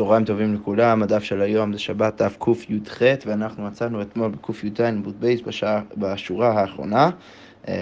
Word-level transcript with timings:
צהריים 0.00 0.24
טובים 0.24 0.54
לכולם, 0.54 1.02
הדף 1.02 1.22
של 1.22 1.42
היום 1.42 1.72
זה 1.72 1.78
שבת 1.78 2.22
דף 2.22 2.36
קי"ח 2.44 3.02
ואנחנו 3.26 3.64
מצאנו 3.64 4.02
אתמול 4.02 4.30
בקי"ז 4.30 4.80
עמוד 4.80 5.20
בייס 5.20 5.40
בשורה 5.96 6.60
האחרונה 6.60 7.10
אה, 7.68 7.74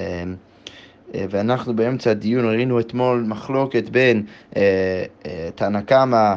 אה, 1.14 1.24
ואנחנו 1.30 1.76
באמצע 1.76 2.10
הדיון 2.10 2.44
ראינו 2.44 2.80
אתמול 2.80 3.24
מחלוקת 3.28 3.88
בין 3.88 4.22
אה, 4.56 5.04
תנא 5.54 5.80
קמא 5.80 6.34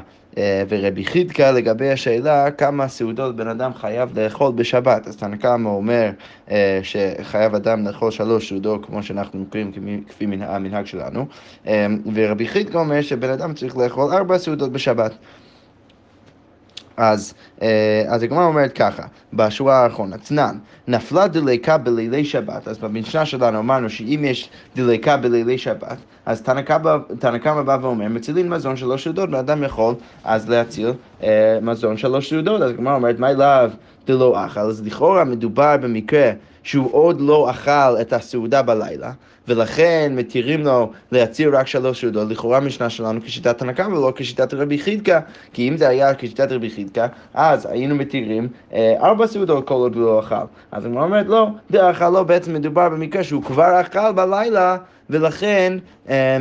ורבי 0.70 1.06
חידקה 1.06 1.52
לגבי 1.52 1.92
השאלה 1.92 2.52
כמה 2.52 2.88
סעודות 2.88 3.36
בן 3.36 3.48
אדם 3.48 3.74
חייב 3.74 4.20
לאכול 4.20 4.52
בשבת. 4.52 5.08
אז 5.08 5.18
תנא 5.18 5.36
קמא 5.36 5.70
אומר 5.70 6.10
שחייב 6.84 7.56
אדם 7.56 7.88
לאכול 7.88 8.12
שלוש 8.12 8.50
סעודות 8.50 8.86
כמו 8.86 9.04
שאנחנו 9.04 9.40
מכירים 9.40 9.72
כפי 10.08 10.26
המנהג 10.26 10.86
שלנו 10.86 11.26
ורבי 12.14 12.48
חידקה 12.48 12.80
אומר 12.80 13.02
שבן 13.02 13.30
אדם 13.30 13.54
צריך 13.54 13.78
לאכול 13.78 14.14
ארבע 14.14 14.38
סעודות 14.38 14.72
בשבת. 14.72 15.12
אז, 16.98 17.34
אה, 17.62 18.04
אז 18.08 18.24
הגמרא 18.24 18.46
אומרת 18.46 18.74
ככה, 18.74 19.04
בשורה 19.34 19.84
האחרונה, 19.84 20.18
צנן, 20.18 20.58
נפלה 20.88 21.28
דליקה 21.28 21.78
בלילי 21.78 22.26
שבת, 22.26 22.68
אז 22.68 22.78
במשנה 22.78 23.26
שלנו 23.26 23.60
אמרנו 23.60 23.90
שאם 23.90 24.22
יש 24.24 24.50
דליקה 24.76 25.18
בלילי 25.18 25.58
שבת, 25.58 25.98
אז 26.26 26.42
תנא 27.20 27.38
קמא 27.38 27.62
בא 27.62 27.78
ואומר, 27.82 28.08
מצילים 28.08 28.50
מזון 28.50 28.78
שלוש 28.78 29.04
סעודות, 29.04 29.30
ואדם 29.32 29.64
יכול 29.64 29.96
אז 30.24 30.50
להציל 30.50 30.94
אה, 31.24 31.60
מזון 31.62 31.98
שלוש 31.98 32.30
סעודות, 32.30 32.62
אז 32.62 32.70
הגמרא 32.72 32.96
אומרת, 32.96 33.20
מה 33.20 33.30
אליו 33.30 33.72
דלא 34.08 34.46
אכל, 34.46 34.60
אז 34.60 34.86
לכאורה 34.86 35.24
מדובר 35.24 35.78
במקרה 35.78 36.32
שהוא 36.64 36.90
עוד 36.92 37.22
לא 37.22 37.50
אכל 37.52 38.02
את 38.02 38.14
הסעודה 38.14 38.62
בלילה, 38.62 39.12
ולכן 39.48 40.14
מתירים 40.16 40.64
לו 40.64 40.92
להציל 41.12 41.56
רק 41.56 41.68
שלוש 41.68 42.02
סעודות, 42.02 42.30
לכאורה 42.30 42.60
משנה 42.60 42.90
שלנו 42.90 43.22
כשיטת 43.22 43.62
הנקה 43.62 43.88
ולא 43.88 44.14
כשיטת 44.16 44.54
רבי 44.54 44.78
חידקה, 44.78 45.20
כי 45.54 45.70
אם 45.70 45.78
זה 45.78 45.88
היה 45.88 46.16
כשיטת 46.16 46.52
רבי 46.52 46.70
חידקה, 46.70 47.08
אז 47.34 47.66
היינו 47.66 47.96
מתירים 47.96 48.48
אה, 48.74 48.96
ארבע 49.00 49.28
סעודות 49.28 49.68
כל 49.68 49.74
עוד 49.74 49.96
הוא 49.96 50.04
לא 50.04 50.20
אכל. 50.20 50.36
אז 50.72 50.86
הוא 50.86 51.02
אומרת, 51.02 51.26
לא, 51.28 51.48
דרך 51.72 52.02
לא, 52.02 52.24
בעצם 52.24 52.54
מדובר 52.54 52.90
במקרה 52.90 53.24
שהוא 53.24 53.44
כבר 53.44 53.82
אכל 53.82 54.12
בלילה, 54.12 54.78
ולכן... 55.10 55.78
אה, 56.10 56.38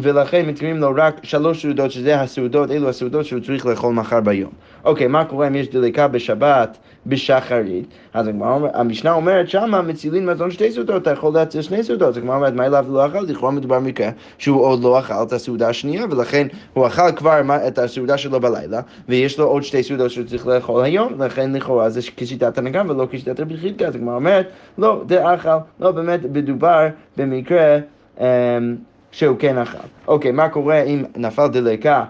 ולכן 0.00 0.46
מתקיימים 0.46 0.80
לו 0.80 0.92
רק 0.96 1.20
שלוש 1.22 1.62
סעודות, 1.62 1.90
שזה 1.90 2.20
הסעודות, 2.20 2.70
אלו 2.70 2.88
הסעודות 2.88 3.24
שהוא 3.24 3.40
צריך 3.40 3.66
לאכול 3.66 3.94
מחר 3.94 4.20
ביום. 4.20 4.50
אוקיי, 4.84 5.06
מה 5.06 5.24
קורה 5.24 5.46
אם 5.46 5.54
יש 5.54 5.68
דליקה 5.68 6.08
בשבת 6.08 6.78
בשחרית? 7.06 7.86
אז 8.14 8.26
המשנה 8.74 9.12
אומרת 9.12 9.48
שמה 9.48 9.82
מצילין 9.82 10.26
מזון 10.26 10.50
שתי 10.50 10.72
סעודות, 10.72 11.02
אתה 11.02 11.10
יכול 11.10 11.34
להציל 11.34 11.62
שני 11.62 11.82
סעודות. 11.82 12.08
אז 12.08 12.16
הגמרא 12.16 12.36
אומרת, 12.36 12.54
מה 12.54 12.66
אליו 12.66 12.86
לא 12.88 13.06
אכל? 13.06 13.20
לכאורה 13.20 13.52
מדובר 13.52 13.80
במקרה 13.80 14.10
שהוא 14.38 14.60
עוד 14.60 14.82
לא 14.82 14.98
אכל 14.98 15.14
את 15.22 15.32
הסעודה 15.32 15.68
השנייה, 15.68 16.04
ולכן 16.10 16.46
הוא 16.72 16.86
אכל 16.86 17.12
כבר 17.16 17.40
את 17.68 17.78
הסעודה 17.78 18.18
שלו 18.18 18.40
בלילה, 18.40 18.80
ויש 19.08 19.38
לו 19.38 19.44
עוד 19.44 19.62
שתי 19.62 19.82
סעודות 19.82 20.10
שהוא 20.10 20.26
צריך 20.26 20.46
לאכול 20.46 20.84
היום, 20.84 21.12
ולכן 21.18 21.52
לכאורה 21.52 21.90
זה 21.90 22.00
כשיטת 22.16 22.58
הנגן 22.58 22.90
ולא 22.90 23.06
כשיטת 23.10 23.40
רבי 23.40 23.56
חידקה. 23.56 23.86
אז 23.86 23.94
הגמרא 23.94 24.14
אומרת, 24.14 24.46
לא, 24.78 25.04
זה 25.08 25.34
אכל, 25.34 25.48
לא 25.80 25.90
באמת 25.90 26.20
מדובר 26.32 26.88
במקרה 27.16 27.76
אמ, 27.76 27.80
שהוא 29.12 29.36
כן 29.38 29.58
אכל. 29.58 29.78
אוקיי, 30.08 30.32
מה 30.32 30.48
קורה 30.48 30.82
אם 30.82 31.04
נפל 31.16 31.48
אה, 31.86 32.04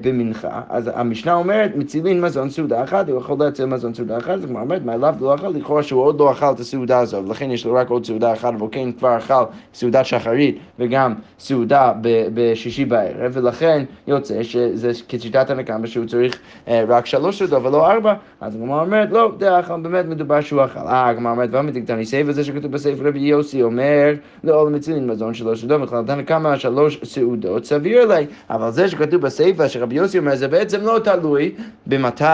במנחה, 0.00 0.60
אז 0.68 0.90
המשנה 0.94 1.34
אומרת, 1.34 1.76
מצילין 1.76 2.20
מזון 2.20 2.50
סעודה 2.50 2.82
אחת, 2.84 3.08
הוא 3.08 3.18
יכול 3.18 3.36
להציל 3.38 3.64
מזון 3.64 3.94
סעודה 3.94 4.18
אחת, 4.18 4.30
אז 4.30 4.44
אומרת, 4.44 4.84
מה 4.84 4.94
אליו 4.94 5.14
לא 5.20 5.34
אכל, 5.34 5.48
לכאורה 5.48 5.82
שהוא 5.82 6.02
עוד 6.02 6.20
לא 6.20 6.32
אכל 6.32 6.52
את 6.54 6.60
הסעודה 6.60 6.98
הזאת, 6.98 7.24
ולכן 7.26 7.50
יש 7.50 7.66
לו 7.66 7.74
רק 7.74 7.90
עוד 7.90 8.06
סעודה 8.06 8.32
אחת, 8.32 8.52
והוא 8.58 8.68
כן 8.72 8.92
כבר 8.92 9.16
אכל 9.16 9.44
סעודת 9.74 10.06
שחרית 10.06 10.58
וגם 10.78 11.14
סעודה 11.38 11.92
בשישי 12.34 12.84
בערב, 12.84 13.32
ולכן 13.34 13.84
יוצא 14.06 14.42
שזה 14.42 14.90
כשיטת 15.08 15.50
הנקמה 15.50 15.86
שהוא 15.86 16.06
צריך 16.06 16.38
אה, 16.68 16.84
רק 16.88 17.06
שלוש 17.06 17.38
סעודות 17.38 17.64
ולא 17.64 17.92
ארבע, 17.92 18.14
אז 18.40 18.54
הגמרא 18.54 18.80
אומרת, 18.82 19.10
לא, 19.10 19.32
זה 19.40 19.60
אכל, 19.60 19.80
באמת 19.80 20.04
מדובר 20.04 20.40
שהוא 20.40 20.64
אכל. 20.64 20.78
אה, 20.78 21.08
הגמרא 21.08 21.32
אומרת, 21.32 21.48
ואומרת, 21.52 21.74
תקטני 21.74 22.06
סייף, 22.06 22.30
זה 22.30 22.44
שכתוב 22.44 22.72
בספר 22.72 23.08
רבי 23.08 23.18
יוסי 23.18 23.62
אומר, 23.62 24.12
לא, 24.44 24.70
מצילין 24.70 25.06
מזון 25.06 25.34
שלוש 25.34 25.60
סעודות, 25.60 25.80
וכלל 25.82 26.04
כמה 26.26 26.58
שלוש 26.58 27.00
סעודות, 27.04 27.64
סביר 27.64 28.02
אליי, 28.02 28.26
אבל 28.50 28.70
זה 28.70 28.88
שכתוב 28.88 29.17
כתוב 29.18 29.26
בסיפא 29.26 29.68
שרבי 29.68 29.94
יוסי 29.94 30.18
אומר, 30.18 30.36
זה 30.36 30.48
בעצם 30.48 30.80
לא 30.80 30.98
תלוי 31.04 31.54
במתי 31.86 32.24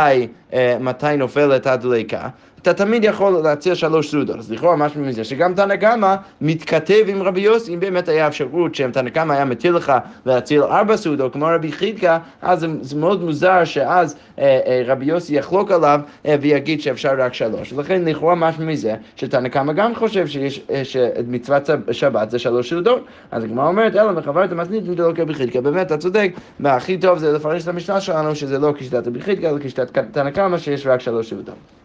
אה, 0.53 0.77
נופלת 1.19 1.67
הדליקה. 1.67 2.29
אתה 2.65 2.75
תמיד 2.75 3.05
יכול 3.05 3.33
להציע 3.33 3.75
שלוש 3.75 4.11
סעודות. 4.11 4.37
אז 4.39 4.53
לכאורה 4.53 4.77
משהו 4.77 5.01
מזה 5.01 5.25
שגם 5.25 5.55
תנא 5.55 5.77
קמא 5.77 6.15
מתכתב 6.41 7.05
עם 7.07 7.23
רבי 7.23 7.41
יוסי, 7.41 7.75
אם 7.75 7.81
באמת 7.81 8.09
היה 8.09 8.27
אפשרות 8.27 8.75
שאם 8.75 8.91
תנא 8.91 9.11
קמא 9.11 9.33
היה 9.33 9.45
מטיל 9.45 9.75
לך 9.75 9.93
להציל 10.27 10.63
ארבע 10.63 10.97
סעודות 10.97 11.33
כמו 11.33 11.47
רבי 11.47 11.73
חידקה, 11.73 12.19
אז 12.43 12.67
זה, 12.81 12.97
מאוד 12.97 13.25
מוזר 13.25 13.65
שאז 13.65 14.17
אה, 14.39 14.61
אה, 14.67 14.83
רבי 14.87 15.05
יוסי 15.05 15.37
יחלוק 15.37 15.71
עליו 15.71 16.01
אה, 16.27 16.37
ויגיד 16.41 16.81
שאפשר 16.81 17.15
רק 17.19 17.35
שלוש. 17.35 17.73
ולכן 17.73 18.05
לכאורה 18.05 18.35
משהו 18.35 18.65
מזה 18.65 18.95
שתנא 19.17 19.49
קמא 19.49 19.73
גם 19.73 19.95
חושב 19.95 20.27
שיש, 20.27 20.61
אה, 20.71 20.85
שמצוות 20.85 21.71
שבת 21.93 22.31
זה 22.31 22.39
שלוש 22.39 22.71
סעודות. 22.71 23.05
אז 23.31 23.45
הגמרא 23.45 23.67
אומרת, 23.67 23.97
אלא 23.97 24.13
מחברת 24.13 24.53
המסנית 24.53 24.85
אם 24.89 24.97
זה 24.97 25.03
לא 25.03 25.13
כרבי 25.13 25.35
חידקה. 25.35 25.61
באמת, 25.61 25.87
אתה 25.87 25.97
צודק, 25.97 26.33
והכי 26.61 26.99
טוב 26.99 27.19
זה 27.19 27.33
לפרש 27.33 27.63
את 27.63 27.69
המשנה 27.69 28.01
שלנו 28.01 28.35
שזה 28.35 28.59
לא 28.59 28.73
כשיטת 28.77 29.07
רבי 29.07 29.21
חידקה, 29.21 29.51
אלא 29.51 29.59
כשיטת 29.59 29.99
תנא 30.13 30.31
קמא 30.31 30.59
שיש 30.59 30.87
רק 30.87 31.01
שלוש 31.01 31.31
סעודות. 31.31 31.84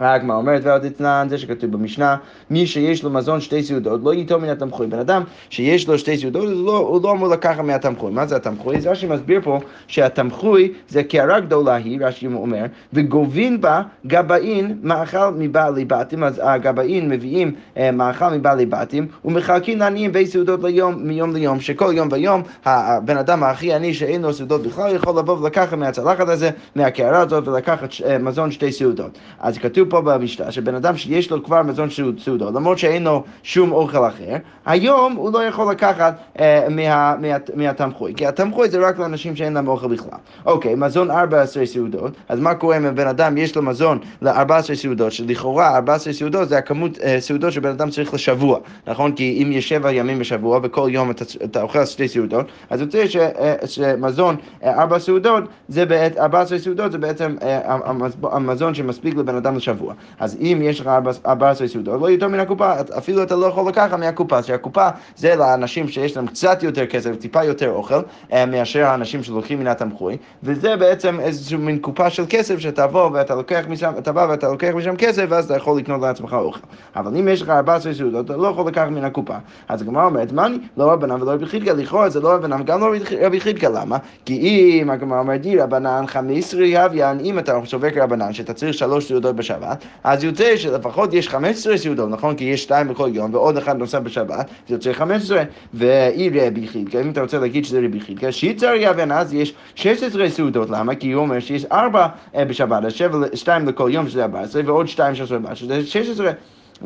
הגמרא 0.00 0.36
אומרת 0.36 0.60
ועוד 0.64 0.84
אתנן, 0.84 1.26
זה 1.30 1.38
שכתוב 1.38 1.72
במשנה, 1.72 2.16
מי 2.50 2.66
שיש 2.66 3.02
לו 3.02 3.10
מזון 3.10 3.40
שתי 3.40 3.62
סעודות 3.62 4.00
לא 4.04 4.14
ייטול 4.14 4.40
מן 4.40 4.48
התמחוי. 4.48 4.86
בן 4.86 4.98
אדם 4.98 5.22
שיש 5.50 5.88
לו 5.88 5.98
שתי 5.98 6.18
סעודות, 6.18 6.44
הוא 6.44 6.66
לא, 6.66 6.78
הוא 6.78 7.02
לא 7.02 7.12
אמור 7.12 7.28
לקחת 7.28 7.60
מהתמחוי. 7.60 8.12
מה 8.12 8.26
זה 8.26 8.36
התמחוי? 8.36 8.80
זה 8.80 8.90
רש"י 8.90 9.06
מסביר 9.06 9.40
פה 9.44 9.60
שהתמחוי 9.86 10.72
זה 10.88 11.02
קערה 11.02 11.40
גדולה 11.40 11.74
היא, 11.74 11.98
רש"י 12.00 12.26
אומר, 12.26 12.64
וגובין 12.92 13.60
בה 13.60 13.82
גבאין 14.06 14.78
מאכל 14.82 15.30
מבעלי 15.38 15.84
בתים, 15.84 16.24
אז 16.24 16.40
הגבאין 16.44 17.08
מביאים 17.08 17.54
אה, 17.76 17.90
מאכל 17.90 18.28
מבעלי 18.28 18.66
בתים 18.66 19.06
ומחלקים 19.24 19.78
לעניים 19.78 20.12
בי 20.12 20.26
סעודות 20.26 20.62
ליום, 20.62 20.94
מיום 20.98 21.34
ליום, 21.34 21.60
שכל 21.60 21.92
יום 21.96 22.08
ויום 22.12 22.42
הבן 22.64 23.16
אדם 23.16 23.42
הכי 23.42 23.72
עני 23.72 23.94
שאין 23.94 24.22
לו 24.22 24.32
סעודות 24.32 24.62
בכלל 24.62 24.94
יכול 24.94 25.18
לבוא 25.18 25.38
ולקחת 25.38 25.74
מהצלחת 25.74 26.28
הזה, 26.28 26.50
מהקערה 26.74 27.20
הזאת 27.20 27.48
ולקחת 27.48 27.88
אה, 28.06 28.18
מזון 28.18 28.50
שתי 28.50 28.72
סעודות. 28.72 29.18
אז 29.40 29.58
כתוב 29.58 29.89
פה 29.90 30.00
במשנה, 30.00 30.52
שבן 30.52 30.74
אדם 30.74 30.96
שיש 30.96 31.30
לו 31.30 31.44
כבר 31.44 31.62
מזון 31.62 31.88
סעודו, 32.18 32.50
למרות 32.50 32.78
שאין 32.78 33.04
לו 33.04 33.24
שום 33.42 33.72
אוכל 33.72 34.06
אחר, 34.08 34.36
היום 34.66 35.12
הוא 35.12 35.32
לא 35.32 35.44
יכול 35.44 35.72
לקחת 35.72 36.14
אה, 36.40 36.66
מה, 36.70 37.14
מה, 37.20 37.36
מהתמחוי, 37.54 38.14
כי 38.16 38.26
התמחוי 38.26 38.70
זה 38.70 38.88
רק 38.88 38.98
לאנשים 38.98 39.36
שאין 39.36 39.52
להם 39.52 39.68
אוכל 39.68 39.88
בכלל. 39.88 40.18
אוקיי, 40.46 40.74
מזון 40.74 41.10
14 41.10 41.66
סעודות, 41.66 42.12
אז 42.28 42.40
מה 42.40 42.54
קורה 42.54 42.76
אם 42.76 42.84
הבן 42.84 43.06
אדם 43.06 43.38
יש 43.38 43.56
לו 43.56 43.62
מזון 43.62 43.98
ל-14 44.22 44.74
סעודות, 44.74 45.12
שלכאורה 45.12 45.76
14 45.76 46.12
סעודות 46.12 46.48
זה 46.48 46.58
הכמות 46.58 46.98
אה, 46.98 47.20
סעודות 47.20 47.52
שבן 47.52 47.70
אדם 47.70 47.90
צריך 47.90 48.14
לשבוע, 48.14 48.58
נכון? 48.86 49.12
כי 49.12 49.42
אם 49.42 49.52
יש 49.52 49.68
שבע 49.68 49.92
ימים 49.92 50.18
בשבוע 50.18 50.60
וכל 50.62 50.88
יום 50.92 51.10
אתה, 51.10 51.24
אתה 51.44 51.62
אוכל 51.62 51.86
שתי 51.86 52.08
סעודות, 52.08 52.46
אז 52.70 52.80
יוצא 52.80 53.06
ש, 53.06 53.16
אה, 53.16 53.54
שמזון 53.66 54.36
אה, 54.64 54.82
ארבע 54.82 54.98
סעודות, 54.98 55.44
זה 55.68 55.86
בעת, 55.86 56.18
14 56.18 56.58
סעודות 56.58 56.92
זה 56.92 56.98
בעצם 56.98 57.36
אה, 57.42 57.76
המזון 58.22 58.74
שמספיק 58.74 59.16
לבן 59.16 59.36
אדם 59.36 59.56
לשבוע. 59.56 59.79
שבוע. 59.80 59.94
אז 60.18 60.36
אם 60.40 60.60
יש 60.62 60.80
לך 60.80 60.90
14 61.26 61.68
סעודות, 61.68 62.00
לא 62.00 62.10
יותר 62.10 62.28
מן 62.28 62.40
הקופה, 62.40 62.72
אפילו 62.98 63.22
אתה 63.22 63.36
לא 63.36 63.46
יכול 63.46 63.68
לקחת 63.68 63.98
מהקופה, 63.98 64.42
שהקופה 64.42 64.88
זה 65.16 65.36
לאנשים 65.36 65.88
שיש 65.88 66.16
להם 66.16 66.26
קצת 66.26 66.62
יותר 66.62 66.86
כסף, 66.86 67.16
טיפה 67.16 67.44
יותר 67.44 67.70
אוכל, 67.70 68.00
אה, 68.32 68.46
מאשר 68.46 68.84
האנשים 68.84 69.22
שלוקחים 69.22 69.60
מן 69.60 69.66
התמחוי, 69.66 70.16
וזה 70.42 70.76
בעצם 70.76 71.20
איזושהי 71.20 71.56
מין 71.56 71.78
קופה 71.78 72.10
של 72.10 72.24
כסף 72.28 72.58
שתבוא 72.58 73.10
ואתה 73.12 73.34
לוקח 73.34 73.64
משם, 73.68 73.92
אתה 73.98 74.12
בא 74.12 74.26
ואתה 74.30 74.48
לוקח 74.48 74.70
משם 74.74 74.96
כסף, 74.96 75.24
ואז 75.28 75.44
אתה 75.44 75.56
יכול 75.56 75.78
לקנות 75.78 76.00
לעצמך 76.00 76.32
אוכל. 76.32 76.60
אבל 76.96 77.16
אם 77.16 77.28
יש 77.28 77.42
לך 77.42 77.48
14 77.48 77.94
סעודות, 77.94 78.26
אתה 78.26 78.36
לא 78.36 78.48
יכול 78.48 78.68
לקחת 78.68 78.88
מן 78.88 79.04
הקופה. 79.04 79.36
אז 79.68 79.82
הגמרא 79.82 80.04
אומרת, 80.04 80.32
מה 80.32 80.46
אני? 80.46 80.58
לא 80.76 80.92
רבנן 80.92 81.22
ולא 81.22 81.30
רבי 81.30 81.46
חידקה, 81.46 81.72
לכאורה 81.72 82.10
זה 82.10 82.20
לא 82.20 82.28
רבנן, 82.28 82.62
גם 82.62 82.80
לא 82.80 82.92
רבי 83.20 83.40
חידקה, 83.40 83.68
למה? 83.68 83.96
כי 84.24 84.34
אם 84.82 84.90
הגמרא 84.90 85.18
אומרת, 85.18 85.40
די 85.40 85.58
רבנן 85.58 86.04
חמיסרי 86.06 86.78
הוויין, 86.78 87.20
אם 87.20 87.38
אתה 87.38 87.60
סובר 87.66 87.90
כרבנן, 87.90 88.32
שאתה 88.32 88.52
צריך 88.52 88.74
שלוש 88.74 89.08
סעודות 89.08 89.36
בשבת, 89.36 89.59
אז 90.04 90.24
יוצא 90.24 90.56
שלפחות 90.56 91.14
יש 91.14 91.28
15 91.28 91.78
סעודות, 91.78 92.10
נכון? 92.10 92.34
כי 92.36 92.44
יש 92.44 92.62
שתיים 92.62 92.88
בכל 92.88 93.10
יום 93.12 93.34
ועוד 93.34 93.56
אחד 93.56 93.76
נוסף 93.76 93.98
בשבת, 93.98 94.48
זה 94.68 94.74
יוצא 94.74 94.92
15, 94.92 95.42
ואי 95.74 96.30
רבי 96.34 96.68
חידקה, 96.68 97.00
אם 97.00 97.10
אתה 97.10 97.20
רוצה 97.20 97.38
להגיד 97.38 97.64
שזה 97.64 97.80
רבי 97.84 98.00
חידקה, 98.00 98.32
שיצר 98.32 98.72
יבן, 98.76 99.12
אז 99.12 99.34
יש 99.34 99.54
16 99.74 100.28
סעודות, 100.28 100.70
למה? 100.70 100.94
כי 100.94 101.12
הוא 101.12 101.22
אומר 101.22 101.40
שיש 101.40 101.64
4 101.64 102.06
אה, 102.34 102.44
בשבת, 102.44 102.84
אז 102.84 102.92
2 103.34 103.68
לכל 103.68 103.90
יום 103.92 104.08
שזה 104.08 104.22
14, 104.22 104.62
ועוד 104.66 104.88
2 104.88 105.14
של 105.14 105.26
שבת, 105.26 105.56
שזה 105.56 105.86
16. 105.86 106.30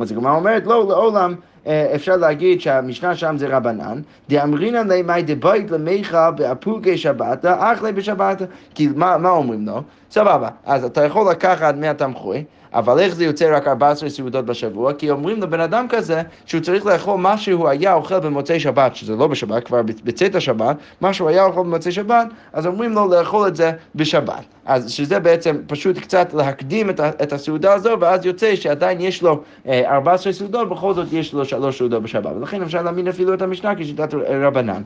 אז 0.01 0.13
הגמרא 0.13 0.37
אומרת, 0.37 0.67
לא, 0.67 0.87
לעולם. 0.89 1.35
אה, 1.67 1.95
אפשר 1.95 2.17
להגיד 2.17 2.61
שהמשנה 2.61 3.17
שם 3.17 3.37
זה 3.39 3.57
רבנן, 3.57 4.01
דאמרינן 4.29 4.91
לימי 4.91 5.23
דבית 5.23 5.71
למיכה 5.71 6.31
באפוגי 6.31 6.99
שבתא, 6.99 7.55
אחלה 7.59 7.93
בשבתא. 7.93 8.45
כי 8.75 8.89
מה, 8.97 9.19
מה 9.19 9.31
אומרים 9.31 9.67
לו? 9.67 9.83
סבבה, 10.11 10.49
אז 10.65 10.85
אתה 10.85 11.05
יכול 11.05 11.31
לקחת 11.31 11.75
מהתמחוי, 11.77 12.45
אבל 12.75 12.99
איך 12.99 13.15
זה 13.15 13.25
יוצא 13.25 13.57
רק 13.57 13.69
14 13.69 14.11
סעודות 14.11 14.47
בשבוע? 14.47 14.93
כי 14.93 15.11
אומרים 15.11 15.43
לבן 15.43 15.61
אדם 15.61 15.87
כזה 15.89 16.23
שהוא 16.47 16.61
צריך 16.61 16.87
לאכול 16.87 17.21
מה 17.21 17.39
שהוא 17.39 17.69
היה 17.69 17.95
אוכל 17.95 18.19
במוצאי 18.19 18.61
שבת, 18.61 18.97
שזה 18.97 19.17
לא 19.17 19.27
בשבת, 19.27 19.65
כבר 19.65 19.83
בצאת 19.83 20.35
השבת, 20.35 20.77
מה 21.01 21.13
שהוא 21.13 21.29
היה 21.29 21.45
אוכל 21.45 21.61
במוצאי 21.61 21.93
שבת, 21.93 22.27
אז 22.53 22.67
אומרים 22.67 22.93
לו 22.93 23.09
לאכול 23.09 23.49
את 23.49 23.57
זה 23.57 23.73
בשבת. 23.95 24.45
אז 24.65 24.91
שזה 24.91 25.19
בעצם 25.19 25.57
פשוט 25.67 25.99
קצת 25.99 26.35
להקדים 26.35 26.91
את, 26.91 27.01
את 27.01 27.33
הסעודה 27.33 27.73
הזו, 27.73 27.97
ואז 28.01 28.27
יוצא 28.27 28.57
שעדיין 28.57 29.01
יש 29.01 29.23
לו 29.23 29.43
אה, 29.69 29.95
14 29.95 30.33
סעודות, 30.33 30.69
בכל 30.69 30.95
זאת 30.95 31.13
יש 31.13 31.33
לו 31.33 31.45
שלוש 31.45 31.79
סעודות 31.79 32.03
בשבת. 32.03 32.33
ולכן 32.37 32.63
אפשר 32.63 32.83
להאמין 32.83 33.09
אפילו 33.09 33.35
את 33.35 33.43
המשנה 33.43 33.75
כשיטת 33.75 34.15
רבנן. 34.15 34.83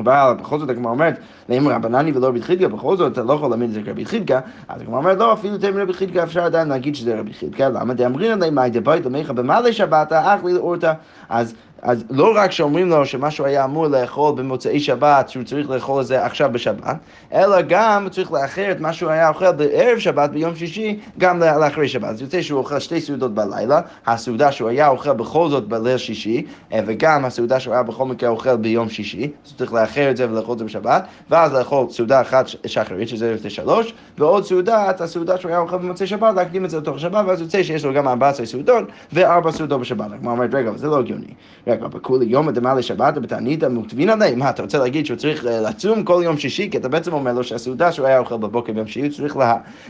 אבל 0.00 0.34
בכל 0.34 0.58
זאת 0.58 0.70
הגמרא 0.70 0.90
אומרת, 0.90 1.18
לאם 1.48 1.68
רבנני 1.68 2.12
ולא 2.12 2.26
רבי 2.26 2.42
חידקה, 2.42 2.68
בכל 2.68 2.96
זאת 2.96 3.12
אתה 3.12 3.22
לא 3.22 3.32
יכול 3.32 3.50
להאמין 3.50 3.70
שזה 3.70 3.80
רבי 3.86 4.04
חידקה, 4.04 4.40
אז 4.68 4.80
הגמרא 4.80 4.98
אומרת, 4.98 5.18
לא, 5.18 5.32
אפילו 5.32 5.58
תאמין 5.58 5.80
רבי 5.80 5.92
חידקה 5.92 6.22
אפשר 6.22 6.44
עדיין 6.44 6.68
להגיד 6.68 6.94
שזה 6.94 7.20
רבי 7.20 7.32
חידקה, 7.32 7.68
למה 7.68 7.94
דאמרינא 7.94 8.34
ליה 8.34 8.50
מאי 8.50 8.70
דבית 8.70 9.06
למיכה 9.06 9.32
במעלה 9.32 9.72
שבת, 9.72 10.12
אך 10.12 10.44
לי 10.44 10.52
לאורתא, 10.52 10.92
אז 11.28 11.54
אז 11.82 12.04
לא 12.10 12.32
רק 12.36 12.52
שאומרים 12.52 12.88
לו 12.88 13.06
שמה 13.06 13.30
שהוא 13.30 13.46
היה 13.46 13.64
אמור 13.64 13.86
לאכול 13.86 14.34
במוצאי 14.34 14.80
שבת, 14.80 15.28
שהוא 15.28 15.44
צריך 15.44 15.70
לאכול 15.70 16.00
את 16.00 16.06
זה 16.06 16.24
עכשיו 16.24 16.50
בשבת, 16.52 16.96
אלא 17.32 17.60
גם 17.68 18.06
צריך 18.10 18.32
לאחר 18.32 18.70
את 18.70 18.80
מה 18.80 18.92
שהוא 18.92 19.10
היה 19.10 19.28
אוכל 19.28 19.52
בערב 19.52 19.98
שבת 19.98 20.30
ביום 20.30 20.56
שישי, 20.56 20.98
גם 21.18 21.38
לאחרי 21.38 21.88
שבת. 21.88 22.08
אז 22.08 22.22
יוצא 22.22 22.42
שהוא 22.42 22.58
אוכל 22.58 22.78
שתי 22.78 23.00
סעודות 23.00 23.34
בלילה, 23.34 23.80
הסעודה 24.06 24.52
שהוא 24.52 24.68
היה 24.68 24.88
אוכל 24.88 25.12
בכל 25.12 25.48
זאת 25.48 25.68
בליל 25.68 25.96
שישי, 25.96 26.46
אה, 26.72 26.80
וגם 26.86 27.24
הסעודה 27.24 27.60
שהוא 27.60 27.74
היה 27.74 27.82
בכל 27.82 28.04
מקרה 28.04 28.30
אוכל 28.30 28.56
ביום 28.56 28.88
שישי, 28.88 29.30
אז 29.44 29.50
הוא 29.50 29.58
צריך 29.58 29.72
לאחר 29.72 30.10
את 30.10 30.16
זה 30.16 30.30
ולאכול 30.30 30.52
את 30.52 30.58
זה 30.58 30.64
בשבת, 30.64 31.06
ואז 31.30 31.52
לאכול 31.52 31.86
סעודה 31.90 32.20
אחת 32.20 32.46
שחרית, 32.66 33.08
שזה 33.08 33.34
לפני 33.34 33.50
שלוש, 33.50 33.94
ועוד 34.18 34.44
סעודה, 34.44 34.90
את 34.90 35.00
הסעודה 35.00 35.36
שהוא 35.36 35.50
היה 35.50 35.60
אוכל 35.60 35.76
במוצאי 35.78 36.06
שבת, 36.06 36.34
להקדים 36.34 36.64
את 36.64 36.70
זה 36.70 36.78
לתוך 36.78 36.96
השבת, 36.96 37.24
ואז 37.26 37.40
יוצא 37.40 37.62
שיש 37.62 37.84
לו 37.84 37.94
גם 37.94 38.08
14 38.08 38.46
סעודות 38.46 38.84
וארבע 39.12 39.52
סעודות 39.52 39.80
בשבת. 39.80 40.06
כמו 40.20 40.30
אומרת, 40.30 40.54
רגע, 40.54 40.70
זה 40.76 40.86
לא 40.86 40.98
הגיוני. 40.98 41.34
רגע, 41.70 41.88
בכולי 41.88 42.26
יום 42.26 42.50
דמה 42.50 42.74
לשבת 42.74 43.14
בתענית 43.14 43.64
מותבין 43.64 44.10
עליהם. 44.10 44.38
מה, 44.38 44.50
אתה 44.50 44.62
רוצה 44.62 44.78
להגיד 44.78 45.06
שהוא 45.06 45.16
צריך 45.16 45.46
אה, 45.46 45.60
לצום 45.60 46.04
כל 46.04 46.20
יום 46.24 46.38
שישי? 46.38 46.70
כי 46.70 46.78
אתה 46.78 46.88
בעצם 46.88 47.12
אומר 47.12 47.32
לו 47.32 47.44
שהסעודה 47.44 47.92
שהוא 47.92 48.06
היה 48.06 48.18
אוכל 48.18 48.36
בבוקר 48.36 48.72
ביום 48.72 48.86
שישי, 48.86 49.00
הוא 49.00 49.08
צריך, 49.10 49.36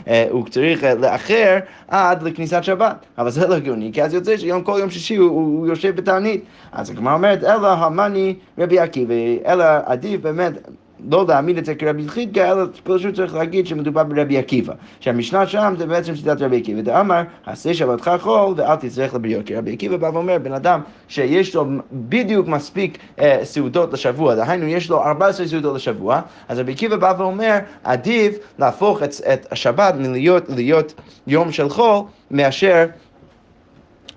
אה, 0.07 0.27
הוא 0.29 0.45
אה, 0.83 0.93
לאחר 0.93 1.59
עד 1.87 2.23
לכניסת 2.23 2.63
שבת. 2.63 3.05
אבל 3.17 3.29
זה 3.29 3.47
לא 3.47 3.55
הגיוני, 3.55 3.89
כי 3.93 4.03
אז 4.03 4.13
יוצא 4.13 4.37
שיום 4.37 4.63
כל 4.63 4.77
יום 4.79 4.89
שישי 4.89 5.15
הוא, 5.15 5.29
הוא 5.29 5.67
יושב 5.67 5.95
בתענית. 5.95 6.43
אז 6.71 6.89
הגמרא 6.89 7.13
אומרת, 7.13 7.43
אלא 7.43 7.67
המאני 7.67 8.35
רבי 8.57 8.79
עקיבא, 8.79 9.13
אלא 9.45 9.65
עדיף 9.85 10.21
באמת 10.21 10.53
לא 11.09 11.25
להעמיד 11.27 11.57
את 11.57 11.65
זה 11.65 11.75
כרבי 11.75 12.07
חידקה, 12.07 12.51
אלא 12.51 12.63
פשוט 12.83 13.15
צריך 13.15 13.35
להגיד 13.35 13.67
שמדובר 13.67 14.03
ברבי 14.03 14.37
עקיבא. 14.37 14.73
שהמשנה 14.99 15.47
שם 15.47 15.73
זה 15.77 15.85
בעצם 15.85 16.15
שיטת 16.15 16.41
רבי 16.41 16.57
עקיבא. 16.57 16.81
דאמר, 16.81 17.21
עשה 17.45 17.73
שבתך 17.73 18.11
חול 18.19 18.53
ואל 18.57 18.75
תצטרך 18.75 19.13
לבריות. 19.13 19.45
כי 19.45 19.55
רבי 19.55 19.73
עקיבא 19.73 19.97
בא 19.97 20.09
ואומר, 20.13 20.37
בן 20.37 20.53
אדם 20.53 20.81
שיש 21.07 21.55
לו 21.55 21.65
בדיוק 21.91 22.47
מספיק 22.47 22.97
אה, 23.19 23.39
סעודות 23.43 23.93
לשבוע, 23.93 24.35
דהיינו 24.35 24.67
יש 24.67 24.89
לו 24.89 25.03
14 25.03 25.47
סעודות 25.47 25.75
לשבוע, 25.75 26.21
אז 26.49 26.59
רבי 26.59 26.71
עקיבא 26.71 26.95
בא 26.95 27.13
ואומר, 27.17 27.57
עדיף 27.83 28.37
להפוך 28.59 29.03
את, 29.03 29.13
את 29.33 29.51
השבת 29.51 29.93
מלהיות 29.97 30.49
להיות 30.49 30.93
יום 31.27 31.51
של 31.51 31.69
חול, 31.69 32.01
מאשר 32.31 32.85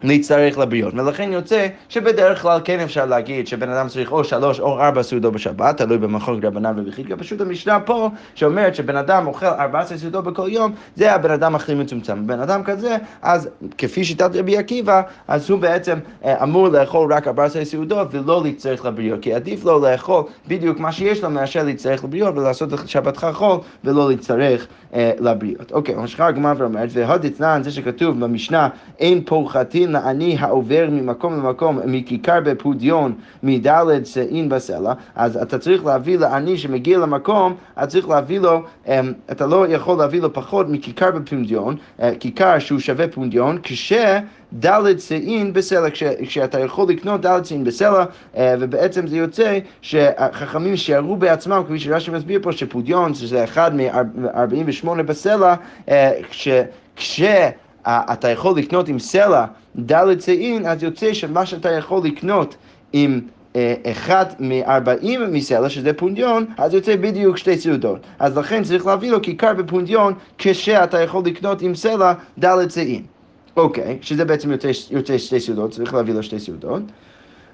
להצטרך 0.04 0.58
לבריות. 0.58 0.94
ולכן 0.94 1.32
יוצא 1.32 1.66
שבדרך 1.88 2.42
כלל 2.42 2.60
כן 2.64 2.80
אפשר 2.80 3.06
להגיד 3.06 3.46
שבן 3.46 3.68
אדם 3.68 3.88
צריך 3.88 4.12
או 4.12 4.24
שלוש 4.24 4.60
או 4.60 4.80
ארבע 4.80 5.02
סעודות 5.02 5.32
בשבת, 5.32 5.76
תלוי 5.76 5.98
במחוג 5.98 6.46
רבנן 6.46 6.78
ובחידקה. 6.78 7.16
פשוט 7.16 7.40
המשנה 7.40 7.80
פה 7.80 8.10
שאומרת 8.34 8.74
שבן 8.74 8.96
אדם 8.96 9.26
אוכל 9.26 9.46
ארבע 9.46 9.80
עשרה 9.80 9.98
סעודות 9.98 10.24
בכל 10.24 10.48
יום, 10.48 10.72
זה 10.96 11.12
הבן 11.14 11.30
אדם 11.30 11.54
הכי 11.54 11.74
מצומצם. 11.74 12.26
בן 12.26 12.40
אדם 12.40 12.62
כזה, 12.64 12.96
אז 13.22 13.48
כפי 13.78 14.04
שיטת 14.04 14.30
רבי 14.34 14.56
עקיבא, 14.56 15.02
אז 15.28 15.50
הוא 15.50 15.58
בעצם 15.58 15.98
אה, 16.24 16.42
אמור 16.42 16.68
לאכול 16.68 17.12
רק 17.12 17.28
ארבע 17.28 17.44
עשרה 17.44 17.64
סעודות 17.64 18.08
ולא 18.10 18.42
להצטרך 18.44 18.84
לבריות. 18.84 19.20
כי 19.22 19.34
עדיף 19.34 19.64
לו 19.64 19.78
לאכול 19.78 20.22
בדיוק 20.48 20.80
מה 20.80 20.92
שיש 20.92 21.24
לו 21.24 21.30
מאשר 21.30 21.62
להצטרך 21.62 22.04
לבריות 22.04 22.36
ולעשות 22.36 22.74
את 22.74 22.88
שבתך 22.88 23.26
חול 23.32 23.58
ולא 23.84 24.08
להצטרך 24.08 24.66
אה, 24.94 25.12
לבריות. 25.20 25.72
אוקיי, 25.72 25.94
ממשיכה 25.94 26.26
הגמרא 26.26 26.54
ואומרת, 26.58 26.88
והודתנן, 26.92 27.60
זה 27.62 27.70
שכתוב 27.70 28.20
במשנה, 28.20 28.68
אין 28.98 29.24
פוחתין 29.24 29.93
לעני 29.94 30.36
העובר 30.38 30.88
ממקום 30.90 31.38
למקום, 31.38 31.78
מכיכר 31.86 32.40
בפודיון, 32.44 33.12
מדלת 33.42 34.06
שאין 34.06 34.48
בסלע, 34.48 34.92
אז 35.14 35.36
אתה 35.36 35.58
צריך 35.58 35.84
להביא 35.84 36.18
לעני 36.18 36.58
שמגיע 36.58 36.98
למקום, 36.98 37.54
אתה 37.78 37.86
צריך 37.86 38.08
להביא 38.08 38.40
לו, 38.40 38.62
אמ, 38.86 39.12
אתה 39.32 39.46
לא 39.46 39.66
יכול 39.68 39.98
להביא 39.98 40.20
לו 40.20 40.32
פחות 40.32 40.66
מכיכר 40.68 41.10
בפודיון, 41.10 41.76
אה, 42.02 42.10
כיכר 42.20 42.58
שהוא 42.58 42.78
שווה 42.78 43.08
פודיון, 43.08 43.58
כש... 43.62 43.92
דלת 44.56 45.00
שאין 45.00 45.52
בסלע, 45.52 45.90
כש, 45.90 46.02
כשאתה 46.02 46.60
יכול 46.60 46.88
לקנות 46.88 47.20
דלת 47.20 47.46
שאין 47.46 47.64
בסלע, 47.64 48.04
אה, 48.36 48.54
ובעצם 48.60 49.06
זה 49.06 49.16
יוצא 49.16 49.58
שהחכמים 49.82 50.76
שיערו 50.76 51.16
בעצמם, 51.16 51.62
כפי 51.66 51.78
שרש"י 51.78 52.10
מסביר 52.10 52.40
פה, 52.42 52.52
שפודיון, 52.52 53.14
שזה 53.14 53.44
אחד 53.44 53.70
מ-48 53.76 55.02
בסלע, 55.02 55.54
אה, 55.88 56.12
כש... 56.30 56.48
כש 56.96 57.22
אתה 57.86 58.28
יכול 58.28 58.58
לקנות 58.58 58.88
עם 58.88 58.98
סלע 58.98 59.44
דלת 59.76 60.22
שאין, 60.22 60.66
אז 60.66 60.82
יוצא 60.82 61.14
שמה 61.14 61.46
שאתה 61.46 61.70
יכול 61.70 62.06
לקנות 62.06 62.56
עם 62.92 63.20
אה, 63.56 63.74
אחד 63.84 64.26
מארבעים 64.40 65.20
מסלע, 65.32 65.68
שזה 65.68 65.92
פונדיון, 65.92 66.44
אז 66.58 66.74
יוצא 66.74 66.96
בדיוק 66.96 67.36
שתי 67.36 67.58
סעודות. 67.58 67.98
אז 68.18 68.38
לכן 68.38 68.62
צריך 68.62 68.86
להביא 68.86 69.10
לו 69.10 69.22
כיכר 69.22 69.54
בפונדיון 69.54 70.14
כשאתה 70.38 71.00
יכול 71.00 71.22
לקנות 71.26 71.62
עם 71.62 71.74
סלע 71.74 72.12
דלת 72.38 72.70
שאין. 72.70 73.02
אוקיי, 73.56 73.98
שזה 74.00 74.24
בעצם 74.24 74.52
יוצא, 74.52 74.70
יוצא 74.90 75.18
שתי 75.18 75.40
סעודות, 75.40 75.70
צריך 75.70 75.94
להביא 75.94 76.14
לו 76.14 76.22
שתי 76.22 76.38
סעודות. 76.38 76.82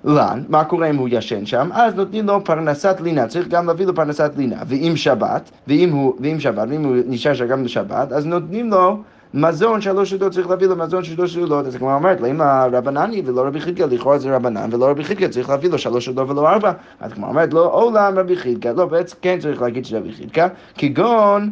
לן, 0.05 0.43
מה 0.49 0.64
קורה 0.64 0.90
אם 0.90 0.96
הוא 0.96 1.08
ישן 1.12 1.46
שם? 1.46 1.69
אז 1.72 1.94
נותנים 1.94 2.26
לו 2.26 2.44
פרנסת 2.44 3.00
לינה, 3.00 3.26
צריך 3.26 3.49
גם 3.49 3.67
להביא 3.67 3.87
לו 3.87 3.94
פרנסת 3.94 4.31
לינה. 4.37 4.56
ואם 4.67 4.93
שבת, 4.96 5.50
ואם, 5.67 5.93
הוא, 5.93 6.14
ואם 6.20 6.40
שבת, 6.40 6.69
ואם 6.70 6.84
הוא 6.84 6.96
נשאר 7.06 7.34
שם 7.34 7.46
גם 7.46 7.64
בשבת, 7.64 8.12
אז 8.12 8.26
נותנים 8.26 8.70
לו 8.70 9.02
מזון 9.35 9.81
שלוש 9.81 10.11
סעודות 10.11 10.32
צריך 10.32 10.50
להביא 10.50 10.67
לו 10.67 10.77
מזון 10.77 11.05
של 11.05 11.15
שלוש 11.15 11.35
סעודות, 11.35 11.67
אז 11.67 11.77
כמו 11.77 11.94
אומרת, 11.94 12.21
למה 12.21 12.67
רבנני 12.73 13.23
ולא 13.25 13.41
רבי 13.41 13.61
חידקה, 13.61 13.87
לכאורה 13.87 14.19
זה 14.19 14.37
רבנן 14.37 14.75
ולא 14.75 14.91
רבי 14.91 15.05
חידקה, 15.05 15.29
צריך 15.29 15.49
להביא 15.49 15.71
לו 15.71 15.79
שלוש 15.79 16.05
סעודות 16.05 16.31
ולא 16.31 16.49
ארבע. 16.49 16.73
אז 17.00 17.12
כמו 17.12 17.27
אומרת, 17.27 17.55
לא 17.55 17.73
עולם 17.73 18.19
רבי 18.19 18.37
חידקה, 18.37 18.73
לא, 18.73 18.85
בעצם 18.85 19.17
כן 19.23 19.38
צריך 19.41 19.62
להגיד 19.62 19.85
שזה 19.85 19.99
רבי 19.99 20.12
חידקה, 20.12 20.49
כגון 20.75 21.50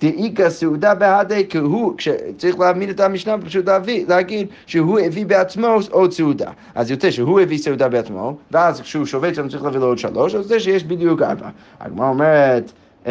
דאיכא 0.00 0.50
סעודה 0.50 0.94
בהדי, 0.94 1.46
כי 1.48 1.58
הוא, 1.58 1.94
כשצריך 1.96 2.58
להעמיד 2.58 2.88
את 2.88 3.00
המשנה, 3.00 3.38
פשוט 3.38 3.68
להביא, 3.68 4.04
להגיד 4.08 4.46
שהוא 4.66 4.98
הביא 4.98 5.26
בעצמו 5.26 5.76
עוד 5.90 6.12
סעודה. 6.12 6.50
אז 6.74 6.90
יוצא 6.90 7.10
שהוא 7.10 7.40
הביא 7.40 7.58
סעודה 7.58 7.88
בעצמו, 7.88 8.36
ואז 8.50 8.80
כשהוא 8.80 9.06
שובת 9.06 9.34
שם 9.34 9.48
צריך 9.48 9.62
להביא 9.62 9.80
לו 9.80 9.86
עוד 9.86 9.98
שלוש, 9.98 10.34
אז 10.34 10.46
זה 10.46 10.60
שיש 10.60 10.84
בדיוק 10.84 11.22
ארבע. 11.22 11.48
הגמרא 11.80 12.08
אומרת, 12.08 12.72
אמ, 13.06 13.10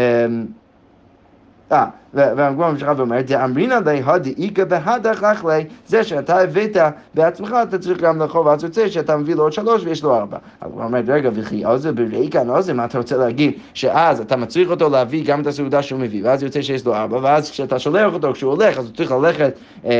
והגמרא 2.14 2.72
ממשיכה 2.72 2.94
ואומרת, 2.98 3.26
דאמרינא 3.26 3.80
לי 3.86 4.02
הדאיכא 4.06 4.64
בהדך 4.64 5.24
לך 5.32 5.46
לי, 5.46 5.66
זה 5.88 6.04
שאתה 6.04 6.40
הבאת 6.40 6.78
בעצמך, 7.14 7.56
אתה 7.64 7.78
צריך 7.78 8.02
גם 8.02 8.22
לאכול, 8.22 8.48
ואז 8.48 8.64
יוצא 8.64 8.88
שאתה 8.88 9.18
מביא 9.18 9.36
לו 9.36 9.44
עוד 9.44 9.54
שלוש 9.54 9.84
ויש 9.86 10.04
לו 10.04 10.16
ארבע. 10.16 10.38
הגמרא 10.62 10.86
אומרת, 10.86 11.06
רגע, 11.08 11.30
וכי 11.34 11.66
עוזר 11.66 11.92
בריקה 11.92 12.44
נוזר, 12.44 12.74
מה 12.74 12.86
אתה 12.86 12.98
רוצה 12.98 13.18
להגיד? 13.18 13.54
שאז 13.74 14.22
אתה 14.22 14.36
מצריך 14.36 14.70
אותו 14.70 14.90
להביא 14.90 15.26
גם 15.26 15.42
את 15.42 15.48
הסעודה 15.48 15.84
שהוא 15.84 16.00
מביא, 16.00 16.22
ואז 16.24 16.44
יוצא 16.44 16.62
שיש 16.62 16.86
לו 16.86 16.96
ארבע, 16.96 17.20
ואז 17.22 17.52
כשאתה 17.52 17.80
שולח 17.80 18.14
אותו, 18.14 18.34
כשהוא 18.34 18.52
הולך, 18.52 18.78
אז 18.78 18.86
הוא 18.86 18.96
צריך 18.96 19.12
ללכת 19.12 19.54
אה, 19.86 19.90
אה, 19.90 19.92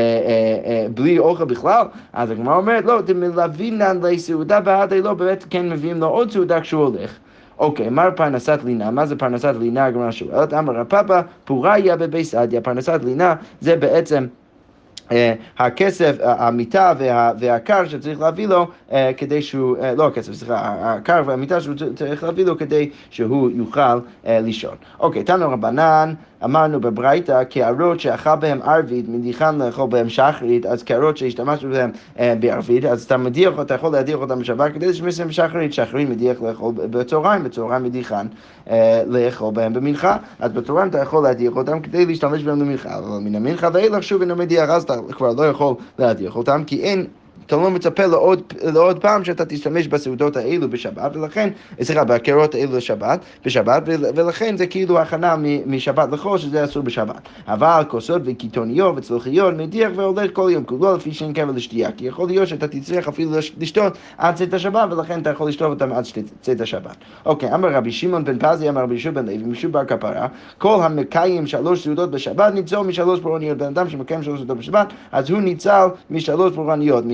אה, 0.66 0.86
בלי 0.94 1.18
אוכל 1.18 1.44
בכלל? 1.44 1.86
אז 2.12 2.30
הגמרא 2.30 2.56
אומרת, 2.56 2.84
לא, 2.84 3.00
דמלווינן 3.00 3.98
לסעודה 4.02 4.60
בהדי, 4.60 5.02
לא, 5.02 5.14
באמת 5.14 5.44
כן 5.50 5.68
מביאים 5.68 6.00
לו 6.00 6.06
עוד 6.06 6.30
סעודה 6.30 6.60
כשהוא 6.60 6.84
הולך. 6.84 7.18
אוקיי, 7.60 7.88
מה 7.88 8.10
פרנסת 8.10 8.60
לינה? 8.64 8.90
מה 8.90 9.06
זה 9.06 9.16
פרנסת 9.16 9.54
לינה? 9.58 9.84
הגמרא 9.84 10.10
שואלת, 10.10 10.54
אמר 10.54 10.72
רב 10.72 11.22
פוריה 11.44 11.96
בביס 11.96 12.34
עדיה. 12.34 12.60
פרנסת 12.60 13.00
לינה 13.04 13.34
זה 13.60 13.76
בעצם... 13.76 14.26
Uh, 15.08 15.12
הכסף, 15.58 16.16
uh, 16.20 16.24
המיטה 16.24 16.92
וה, 16.98 17.32
והקר 17.38 17.88
שצריך 17.88 18.20
להביא 18.20 18.48
לו 18.48 18.66
uh, 18.88 18.92
כדי 19.16 19.42
שהוא, 19.42 19.76
uh, 19.76 19.80
לא 19.96 20.06
הכסף, 20.06 20.32
סליחה, 20.32 20.74
הקר 20.80 21.22
והמיטה 21.26 21.60
שהוא 21.60 21.74
צריך 21.96 22.24
להביא 22.24 22.46
לו 22.46 22.58
כדי 22.58 22.90
שהוא 23.10 23.50
יוכל 23.50 23.80
uh, 23.98 24.26
לישון. 24.28 24.74
אוקיי, 25.00 25.24
תנו 25.24 25.50
רבנן, 25.50 26.14
אמרנו 26.44 26.80
בברייתא, 26.80 27.44
קערות 27.44 28.00
שאכל 28.00 28.36
בהם 28.36 28.62
ערבית, 28.62 29.08
מדיחן 29.08 29.58
לאכול 29.58 29.88
בהם 29.88 30.08
שחרית, 30.08 30.66
אז 30.66 30.82
קערות 30.82 31.16
שהשתמשנו 31.16 31.70
בהם 31.70 31.90
אה, 32.18 32.34
בערבית, 32.40 32.84
אז 32.84 33.02
אתה 33.02 33.16
מדיח, 33.16 33.52
אתה 33.60 33.74
יכול 33.74 33.92
להדיח 33.92 34.16
אותם 34.16 34.38
בשבת 34.38 34.72
כדי 34.72 34.86
לשמש 34.86 35.20
בהם 35.20 35.32
שחרית, 35.32 35.72
שחרית 35.72 36.08
מדיח 36.08 36.42
לאכול 36.42 36.74
בצהריים, 36.76 37.44
בצהריים 37.44 37.84
מדיחן 37.84 38.26
אה, 38.70 39.02
לאכול 39.06 39.54
בהם 39.54 39.72
במנחה, 39.72 40.16
אז 40.38 40.52
בצהריים 40.52 40.88
אתה 40.88 40.98
יכול 40.98 41.22
להדיח 41.22 41.56
אותם 41.56 41.80
כדי 41.80 42.06
להשתמש 42.06 42.42
בהם 42.42 42.58
במנחה, 42.58 42.98
אבל 42.98 43.18
מן 43.18 43.34
המנחה 43.34 43.68
ואילך 43.72 44.02
שוב 44.02 44.20
אינו 44.20 44.36
מדיח, 44.36 44.70
אז 44.70 44.82
אתה 44.82 44.94
כבר 45.12 45.32
לא 45.32 45.42
יכול 45.42 45.74
להדיח 45.98 46.36
אותם, 46.36 46.62
כי 46.66 46.82
אין 46.82 47.06
אתה 47.50 47.58
לא 47.58 47.70
מצפה 47.70 48.06
לעוד, 48.06 48.42
לעוד 48.62 48.98
פעם 48.98 49.24
שאתה 49.24 49.44
תשתמש 49.44 49.88
בסעודות 49.88 50.36
האלו 50.36 50.70
בשבת, 50.70 51.16
ולכן, 51.16 51.50
סליחה, 51.82 52.04
בקרות 52.04 52.54
האלו 52.54 52.76
לשבת, 52.76 53.20
בשבת, 53.44 53.82
ולכן 53.86 54.56
זה 54.56 54.66
כאילו 54.66 54.98
הכנה 54.98 55.36
משבת 55.66 56.08
לחול, 56.12 56.38
שזה 56.38 56.64
אסור 56.64 56.82
בשבת. 56.82 57.20
אבל 57.48 57.82
כוסות 57.88 58.22
וקיתוניות 58.24 58.94
וצלוחיות 58.96 59.54
מדיח 59.56 59.90
והולך 59.96 60.30
כל 60.32 60.48
יום 60.52 60.64
כולו 60.64 60.96
לפי 60.96 61.12
שאין 61.12 61.32
קבר 61.32 61.52
לשתייה, 61.52 61.92
כי 61.92 62.04
יכול 62.06 62.26
להיות 62.26 62.48
שאתה 62.48 62.68
תצטרך 62.68 63.08
אפילו 63.08 63.30
לשתות 63.58 63.98
עד 64.18 64.34
צאת 64.34 64.54
השבת, 64.54 64.92
ולכן 64.92 65.20
אתה 65.20 65.30
יכול 65.30 65.48
לשתות 65.48 65.70
אותם 65.70 65.92
עד 65.92 66.04
צאת 66.40 66.60
השבת. 66.60 66.96
אוקיי, 67.26 67.54
אמר 67.54 67.68
רבי 67.72 67.92
שמעון 67.92 68.24
בן 68.24 68.38
פזי, 68.38 68.68
אמר 68.68 68.82
רבי 68.82 68.94
ישוע 68.94 69.12
בן 69.12 69.26
לוי, 69.26 69.38
משום 69.38 69.72
בר 69.72 69.84
כפרה, 69.84 70.26
כל 70.58 70.82
המקיים 70.82 71.46
שלוש 71.46 71.84
סעודות 71.84 72.10
בשבת 72.10 72.54
ניצול 72.54 72.86
משלוש 72.86 73.20
פורעניות. 73.20 73.58
בן 73.58 73.66
אדם 73.66 73.88
שמקיים 73.88 74.22
שלוש 74.22 74.38
סעודות 74.38 74.58
בשבת, 74.58 74.92
אז 75.12 75.30
הוא 75.30 75.40
ניצל 75.40 75.86
משלוש 76.10 76.54
פורעניות, 76.54 77.04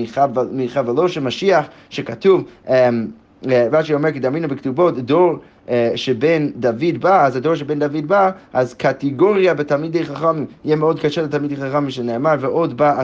מחבלו 0.51 1.09
של 1.09 1.21
משיח, 1.21 1.65
שכתוב, 1.89 2.43
אמ, 2.69 3.07
אה, 3.49 3.67
רש"י 3.71 3.93
אומר, 3.93 4.11
כי 4.11 4.19
דאמינו 4.19 4.47
בכתובות, 4.47 4.97
דור 4.99 5.33
אה, 5.69 5.91
שבן 5.95 6.49
דוד 6.55 6.97
בא, 6.99 7.25
אז 7.25 7.35
הדור 7.35 7.55
שבן 7.55 7.79
דוד 7.79 8.07
בא, 8.07 8.31
אז 8.53 8.73
קטגוריה 8.73 9.53
בתלמידי 9.53 10.05
חכמים, 10.05 10.45
יהיה 10.65 10.75
מאוד 10.75 10.99
קשה 10.99 11.21
לתלמידי 11.21 11.55
חכמים 11.55 11.89
שנאמר, 11.89 12.35
ועוד 12.39 12.77
בא 12.77 13.03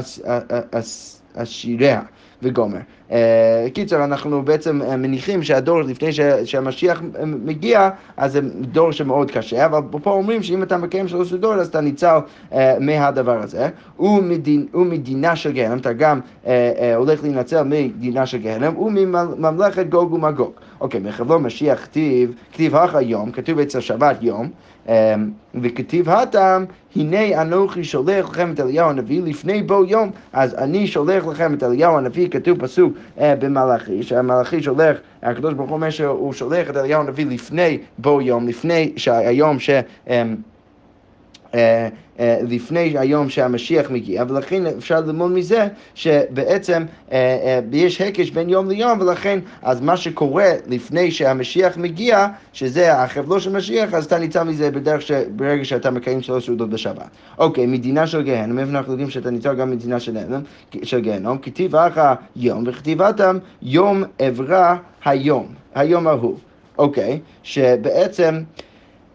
עשיריה. 1.36 2.02
וגומר. 2.44 2.80
אה, 3.12 3.68
קיצר, 3.74 4.04
אנחנו 4.04 4.42
בעצם 4.42 4.82
אה, 4.82 4.98
מניחים 4.98 5.44
שהדור 5.44 5.82
לפני 5.82 6.10
שהמשיח 6.46 7.02
אה, 7.20 7.26
מגיע, 7.26 7.90
אז 8.18 8.32
זה 8.32 8.42
דור 8.62 8.92
שמאוד 8.92 9.32
קשה, 9.32 9.66
אבל 9.66 9.80
פה 10.04 10.12
אומרים 10.12 10.44
שאם 10.44 10.64
אתה 10.64 10.78
מקיים 10.78 11.08
שלוש 11.08 11.34
דור, 11.34 11.54
אז 11.54 11.68
אתה 11.68 11.82
ניצל 11.82 12.18
מהדבר 12.80 13.42
הזה. 13.42 13.70
ומדינה 14.74 15.36
של 15.36 15.52
גהנם, 15.52 15.78
אתה 15.78 15.94
גם 15.94 16.20
הולך 16.96 17.24
להינצל 17.24 17.64
מדינה 17.64 18.26
של 18.26 18.38
גהנם, 18.38 18.78
ומממלכת 18.78 19.90
גוג 19.90 20.14
ומגוג. 20.14 20.52
אוקיי, 20.82 21.00
מחבלו 21.00 21.40
משיח 21.40 21.84
כתיב, 21.84 22.32
כתיב 22.54 22.76
הכה 22.76 23.02
יום, 23.02 23.32
כתוב 23.32 23.60
אצל 23.60 23.80
שבת 23.80 24.18
יום. 24.22 24.50
אמ, 24.90 24.94
וכתיב 25.56 26.10
הטעם, 26.10 26.66
הנה 26.96 27.42
אנוכי 27.42 27.84
שולח 27.84 28.30
לכם 28.30 28.52
את 28.52 28.60
אליהו 28.60 28.90
הנביא 28.90 29.22
לפני 29.26 29.62
בוא 29.62 29.86
יום, 29.86 30.12
אז 30.34 30.56
אני 30.56 30.88
שולח 30.88 31.26
לכם 31.26 31.54
את 31.54 31.64
אליהו 31.64 31.98
הנביא, 31.98 32.30
כתוב 32.30 32.60
פסוק 32.62 32.94
אה, 33.20 33.36
במלאכי, 33.36 34.04
שהמלאכי 34.04 34.64
שולח, 34.64 34.98
הקדוש 35.24 35.54
ברוך 35.54 35.70
הוא 35.70 35.76
אומר 35.76 35.90
שהוא 35.90 36.34
שולח 36.34 36.70
את 36.70 36.78
אליהו 36.78 37.02
הנביא 37.02 37.26
לפני 37.26 37.78
בוא 37.98 38.22
יום, 38.22 38.48
לפני 38.48 38.94
היום 39.08 39.60
ש... 39.60 39.70
אה, 41.56 41.88
אה, 42.20 42.38
לפני 42.50 42.94
היום 42.98 43.30
שהמשיח 43.30 43.92
מגיע, 43.92 44.24
ולכן 44.30 44.66
אפשר 44.66 45.00
ללמוד 45.00 45.32
מזה 45.32 45.68
שבעצם 45.96 46.84
אה, 47.12 47.60
יש 47.72 48.02
הקש 48.02 48.30
בין 48.30 48.50
יום 48.50 48.70
ליום, 48.70 49.02
ולכן 49.02 49.40
אז 49.62 49.82
מה 49.82 49.98
שקורה 49.98 50.52
לפני 50.68 51.12
שהמשיח 51.12 51.78
מגיע, 51.78 52.28
שזה 52.54 52.94
החבלו 52.94 53.40
של 53.40 53.58
משיח, 53.58 53.94
אז 53.94 54.06
אתה 54.06 54.20
ניצל 54.20 54.44
מזה 54.44 54.72
בדרך 54.72 55.02
ש... 55.02 55.12
ברגע 55.36 55.66
שאתה 55.66 55.92
מקיים 55.92 56.22
שלוש 56.22 56.46
סעודות 56.46 56.70
בשבת. 56.70 57.10
אוקיי, 57.38 57.66
מדינה 57.66 58.08
של 58.08 58.22
גהנום, 58.22 58.60
איפה 58.60 58.72
אנחנו 58.72 58.92
יודעים 58.92 59.10
שאתה 59.10 59.32
ניצל 59.32 59.54
גם 59.54 59.72
מדינה 59.72 60.00
של 60.84 61.00
גהנום, 61.00 61.38
כתיב 61.38 61.76
אחא 61.76 62.14
יום, 62.36 62.64
וכתיבתם 62.68 63.38
יום 63.62 64.04
אברה 64.28 64.78
היום, 65.06 65.48
היום 65.76 66.08
ההוא. 66.08 66.38
אוקיי, 66.78 67.20
שבעצם... 67.44 68.40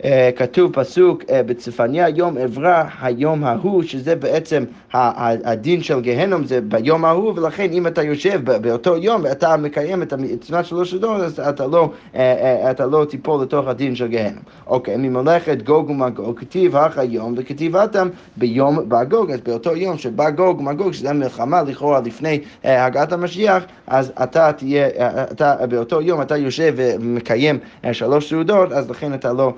אה, 0.05 0.31
כתוב 0.37 0.73
פסוק 0.73 1.23
אה, 1.31 1.43
בצפניה 1.43 2.09
יום 2.09 2.39
אברה 2.39 2.89
היום 3.03 3.45
ההוא, 3.45 3.83
שזה 3.83 4.17
בעצם 4.17 4.65
הדין 4.93 5.83
של 5.83 6.01
גהנום 6.01 6.45
זה 6.45 6.61
ביום 6.61 7.05
ההוא, 7.05 7.33
ולכן 7.37 7.73
אם 7.73 7.87
אתה 7.87 8.03
יושב 8.03 8.41
באותו 8.63 8.97
יום 8.97 9.21
ואתה 9.25 9.57
מקיים 9.57 10.03
את 10.03 10.13
המצוות 10.13 10.65
שלוש 10.67 10.95
הדור, 10.95 11.17
אז 11.17 11.41
אתה 11.41 11.67
לא, 11.67 11.91
אה, 12.15 12.71
אתה 12.71 12.87
לא 12.87 13.05
תיפול 13.09 13.43
לתוך 13.43 13.67
הדין 13.67 13.95
של 13.95 14.07
גהנום. 14.07 14.43
אוקיי, 14.67 14.97
ממלאכת 14.97 15.63
גוג 15.63 15.91
ומגוג, 15.91 16.41
כתיב 16.41 16.77
הך 16.77 16.99
היום 16.99 17.35
וכתיבתם 17.37 18.09
ביום 18.37 18.89
בגוג, 18.89 19.31
אז 19.31 19.41
באותו 19.41 19.77
יום 19.77 19.99
שבא 19.99 20.31
גוג 20.31 20.61
ומגוג, 20.61 20.93
שזה 20.93 21.13
מלחמה 21.13 21.63
לכאורה 21.63 22.01
לפני 22.01 22.41
הגעת 22.65 23.13
המשיח, 23.13 23.63
אז 23.87 24.13
אתה 24.23 24.53
תהיה, 24.53 24.89
אתה, 25.33 25.67
באותו 25.67 26.03
יום 26.03 26.23
אתה 26.23 26.37
יושב 26.37 26.75
ומקיים 26.77 27.59
שלוש 27.93 28.31
סעודות, 28.31 28.73
אז 28.73 28.91
לכן 28.91 29.15
אתה 29.15 29.33
לא... 29.33 29.53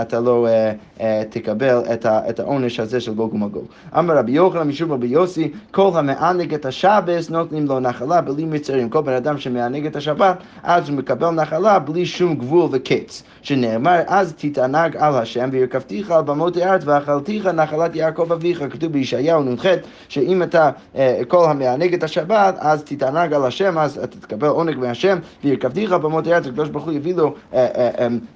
אתה 0.00 0.20
לא 0.20 0.46
אה, 0.46 0.72
אה, 1.00 1.22
תקבל 1.30 1.82
את 2.06 2.40
העונש 2.40 2.80
הזה 2.80 3.00
של 3.00 3.14
גוג 3.14 3.34
ומגוג. 3.34 3.64
אמר 3.98 4.18
רבי 4.18 4.32
יוחנן 4.32 4.62
משום 4.68 4.92
רבי 4.92 5.06
יוסי, 5.06 5.52
כל 5.70 5.90
המענג 5.94 6.54
את 6.54 6.66
השבס 6.66 7.30
נותנים 7.30 7.66
לו 7.66 7.80
נחלה 7.80 8.20
בלי 8.20 8.44
מצרים. 8.44 8.88
כל 8.88 9.00
בן 9.00 9.12
אדם 9.12 9.38
שמענג 9.38 9.86
את 9.86 9.96
השבת, 9.96 10.36
אז 10.62 10.88
הוא 10.88 10.98
מקבל 10.98 11.30
נחלה 11.30 11.78
בלי 11.78 12.06
שום 12.06 12.34
גבול 12.34 12.68
וקץ. 12.72 13.22
שנאמר, 13.46 14.00
אז 14.06 14.34
תתענג 14.36 14.96
על 14.96 15.14
השם 15.14 15.48
וירכבתיך 15.52 16.10
על 16.10 16.22
במות 16.22 16.56
הארץ 16.56 16.82
ואכלתיך 16.84 17.46
נחלת 17.46 17.96
יעקב 17.96 18.32
אביך. 18.32 18.64
כתוב 18.70 18.92
בישעיהו 18.92 19.42
נ"ח, 19.42 19.66
שאם 20.08 20.42
אתה 20.42 20.70
אה, 20.96 21.20
כל 21.28 21.50
המענג 21.50 21.94
את 21.94 22.02
השבת, 22.02 22.54
אז 22.58 22.82
תתענג 22.84 23.32
על 23.32 23.44
השם, 23.44 23.78
אז 23.78 23.98
אתה 23.98 24.18
תקבל 24.20 24.48
עונג 24.48 24.78
מהשם, 24.78 25.18
וירכבתיך 25.44 25.92
על 25.92 25.98
במות 25.98 26.26
הארץ, 26.26 26.46
הקדוש 26.46 26.68
ברוך 26.68 26.84
הוא 26.84 26.92
יביא 26.92 27.14
לו 27.14 27.34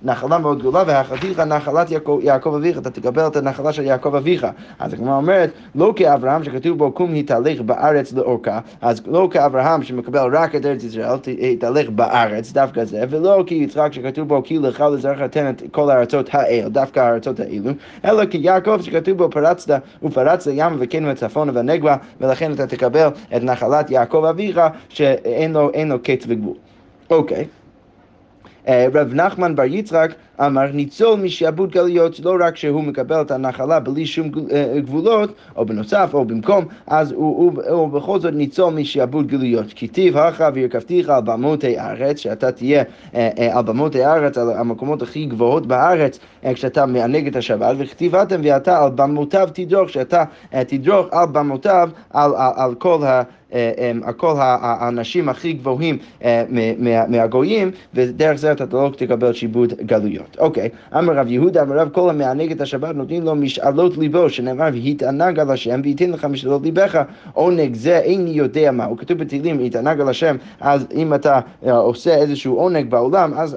נחלה 0.02 0.38
מאוד 0.38 0.58
גדולה, 0.58 0.82
ואכלתיך 0.86 1.40
נחלת 1.40 1.90
יעקב 2.22 2.54
אביך, 2.54 2.78
אתה 2.78 2.90
תקבל 2.90 3.26
את 3.26 3.36
הנחלה 3.36 3.72
של 3.72 3.82
יעקב 3.82 4.14
אביך. 4.14 4.46
אז 4.78 4.92
הגמרא 4.92 5.16
אומרת, 5.16 5.50
לא 5.74 5.92
כאברהם 5.96 6.44
שכתוב 6.44 6.78
בו 6.78 6.92
קום 6.92 7.14
התהלך 7.14 7.60
בארץ 7.60 8.12
לאורכה, 8.12 8.58
אז 8.80 9.02
לא 9.06 9.28
כאברהם 9.30 9.82
שמקבל 9.82 10.36
רק 10.36 10.54
את 10.54 10.66
ארץ 10.66 10.84
ישראל, 10.84 11.18
התהלך 11.52 11.90
בארץ, 11.90 12.52
דווקא 12.52 12.84
זה, 12.84 13.04
ולא 13.10 13.44
כיצחק 13.46 13.92
שכתוב 13.92 14.28
בו 14.28 14.42
כי 14.44 14.58
לך 14.58 14.80
לזרעך 15.00 15.22
תן 15.22 15.50
את 15.50 15.62
כל 15.70 15.90
הארצות 15.90 16.28
האל, 16.32 16.68
דווקא 16.68 17.00
הארצות 17.00 17.40
האלו, 17.40 17.70
אלא 18.04 18.24
כיעקב 18.26 18.80
שכתוב 18.82 19.18
בו 19.18 19.30
פרצת 19.30 19.80
ופרצת 20.02 20.50
ים 20.54 20.76
וכן 20.78 21.04
וצפון 21.08 21.56
ונגבה, 21.56 21.96
ולכן 22.20 22.52
אתה 22.52 22.66
תקבל 22.66 23.08
את 23.36 23.42
נחלת 23.42 23.90
יעקב 23.90 24.24
אביך, 24.24 24.60
שאין 24.88 25.52
לו, 25.52 25.70
לו 25.86 26.02
קץ 26.02 26.24
וגבול. 26.28 26.56
אוקיי. 27.10 27.44
Okay. 27.44 27.60
אה, 28.68 28.86
רב 28.94 29.14
נחמן 29.14 29.56
בר 29.56 29.64
יצחק 29.64 30.10
אמר 30.46 30.66
ניצול 30.72 31.20
משעבוד 31.20 31.70
גלויות, 31.70 32.20
לא 32.20 32.36
רק 32.40 32.56
שהוא 32.56 32.84
מקבל 32.84 33.20
את 33.20 33.30
הנחלה 33.30 33.80
בלי 33.80 34.06
שום 34.06 34.30
אה, 34.52 34.80
גבולות, 34.80 35.34
או 35.56 35.66
בנוסף 35.66 36.10
או 36.12 36.24
במקום, 36.24 36.64
אז 36.86 37.12
הוא, 37.12 37.36
הוא, 37.36 37.62
הוא 37.70 37.88
בכל 37.88 38.20
זאת 38.20 38.34
ניצול 38.34 38.74
משעבוד 38.74 39.26
גלויות. 39.26 39.66
כתיב 39.76 40.16
הכה 40.16 40.48
וירכבתיך 40.54 41.08
על 41.08 41.20
במותי 41.20 41.78
הארץ, 41.78 42.18
שאתה 42.18 42.52
תהיה 42.52 42.82
אה, 43.14 43.30
על 43.52 43.62
במותי 43.62 44.04
הארץ, 44.04 44.38
על 44.38 44.50
המקומות 44.50 45.02
הכי 45.02 45.26
גבוהות 45.26 45.66
בארץ, 45.66 46.18
כשאתה 46.54 46.86
מענג 46.86 47.26
את 47.26 47.36
השבת, 47.36 47.76
וכתיבתם 47.78 48.40
ואתה 48.44 48.84
על 48.84 48.90
במותיו 48.90 49.48
תדרוך, 49.52 49.90
שאתה 49.90 50.24
תדרוך 50.50 51.06
על 51.12 51.26
במותיו, 51.32 51.90
על, 52.10 52.30
על, 52.36 52.52
על 52.56 52.74
כל 52.74 53.04
ה... 53.04 53.22
כל 54.16 54.34
האנשים 54.38 55.28
הכי 55.28 55.52
גבוהים 55.52 55.98
מהגויים, 57.08 57.70
ודרך 57.94 58.36
זה 58.36 58.52
אתה 58.52 58.64
לא 58.72 58.90
תקבל 58.96 59.32
שיבוד 59.32 59.72
גלויות. 59.72 60.29
אוקיי, 60.38 60.68
אמר 60.98 61.12
רב 61.12 61.26
יהודה, 61.28 61.62
אמר 61.62 61.78
רב 61.78 61.88
כל 61.88 62.10
המענג 62.10 62.52
את 62.52 62.60
השבת 62.60 62.94
נותנים 62.94 63.24
לו 63.24 63.34
משאלות 63.34 63.96
ליבו, 63.96 64.30
שנאמר 64.30 64.68
והתענג 64.72 65.38
על 65.38 65.50
השם 65.50 65.80
וייתן 65.84 66.10
לך 66.10 66.24
משאלות 66.24 66.62
ליבך, 66.62 67.02
עונג 67.32 67.74
זה 67.74 67.98
איני 67.98 68.30
יודע 68.30 68.70
מה. 68.70 68.84
הוא 68.84 68.98
כתוב 68.98 69.18
בתהילים, 69.18 69.58
התענג 69.64 70.00
על 70.00 70.08
השם, 70.08 70.36
אז 70.60 70.86
אם 70.94 71.14
אתה 71.14 71.40
אה, 71.66 71.76
עושה 71.76 72.14
איזשהו 72.14 72.56
עונג 72.56 72.90
בעולם, 72.90 73.34
אז 73.34 73.56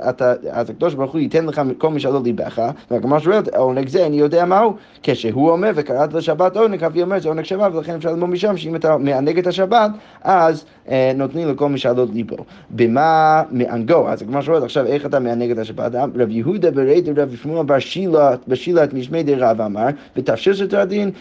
הקדוש 0.70 0.94
ברוך 0.94 1.12
הוא 1.12 1.22
ייתן 1.22 1.46
לך 1.46 1.62
כל 1.78 1.90
משאלות 1.90 2.24
ליבך, 2.24 2.62
והגמרא 2.92 3.20
שואלת, 3.20 3.56
עונג 3.56 3.88
זה 3.88 4.04
איני 4.04 4.20
יודע 4.20 4.46
מהו, 4.46 4.74
כשהוא 5.04 5.52
אומר 5.52 5.72
וקראת 5.76 6.14
לשבת 6.14 6.58
עונג, 6.58 6.84
אבי 6.84 7.02
אומר 7.02 7.20
זה 7.20 7.30
עונג 7.30 7.44
שבת, 7.44 7.74
ולכן 7.74 7.96
אפשר 7.96 8.10
ללמוד 8.10 8.30
משם 8.30 8.58
שאם 8.58 8.76
אתה 8.76 8.98
מענג 8.98 9.38
את 9.38 9.48
השבת, 9.48 9.92
אז 10.24 10.66
אה, 10.90 11.12
נותנים 11.16 11.50
לכל 11.50 11.70
משאלות 11.70 12.10
ליבו. 12.14 12.36
במה 12.70 13.44
מענגו? 13.52 14.10
אז 14.10 14.22
הגמרא 14.22 14.42
שואלת 14.42 14.64
עכשיו 14.64 14.86
איך 14.86 15.06
אתה 15.06 15.20
מענג 15.20 15.52
את 15.52 15.58
השבת? 15.58 15.96
רב 15.96 16.30
יהודה 16.30 16.63
ברד 16.72 17.20
רב 17.20 17.36
שמואל 17.36 17.66
בר 17.66 17.80
שילה, 17.80 18.36
בשילת 18.48 18.94
משמי 18.94 19.24
רב 19.38 19.62
אמר, 19.62 19.88
ותפשיל 20.18 20.54
של 20.54 20.68
תרדין, 20.68 21.12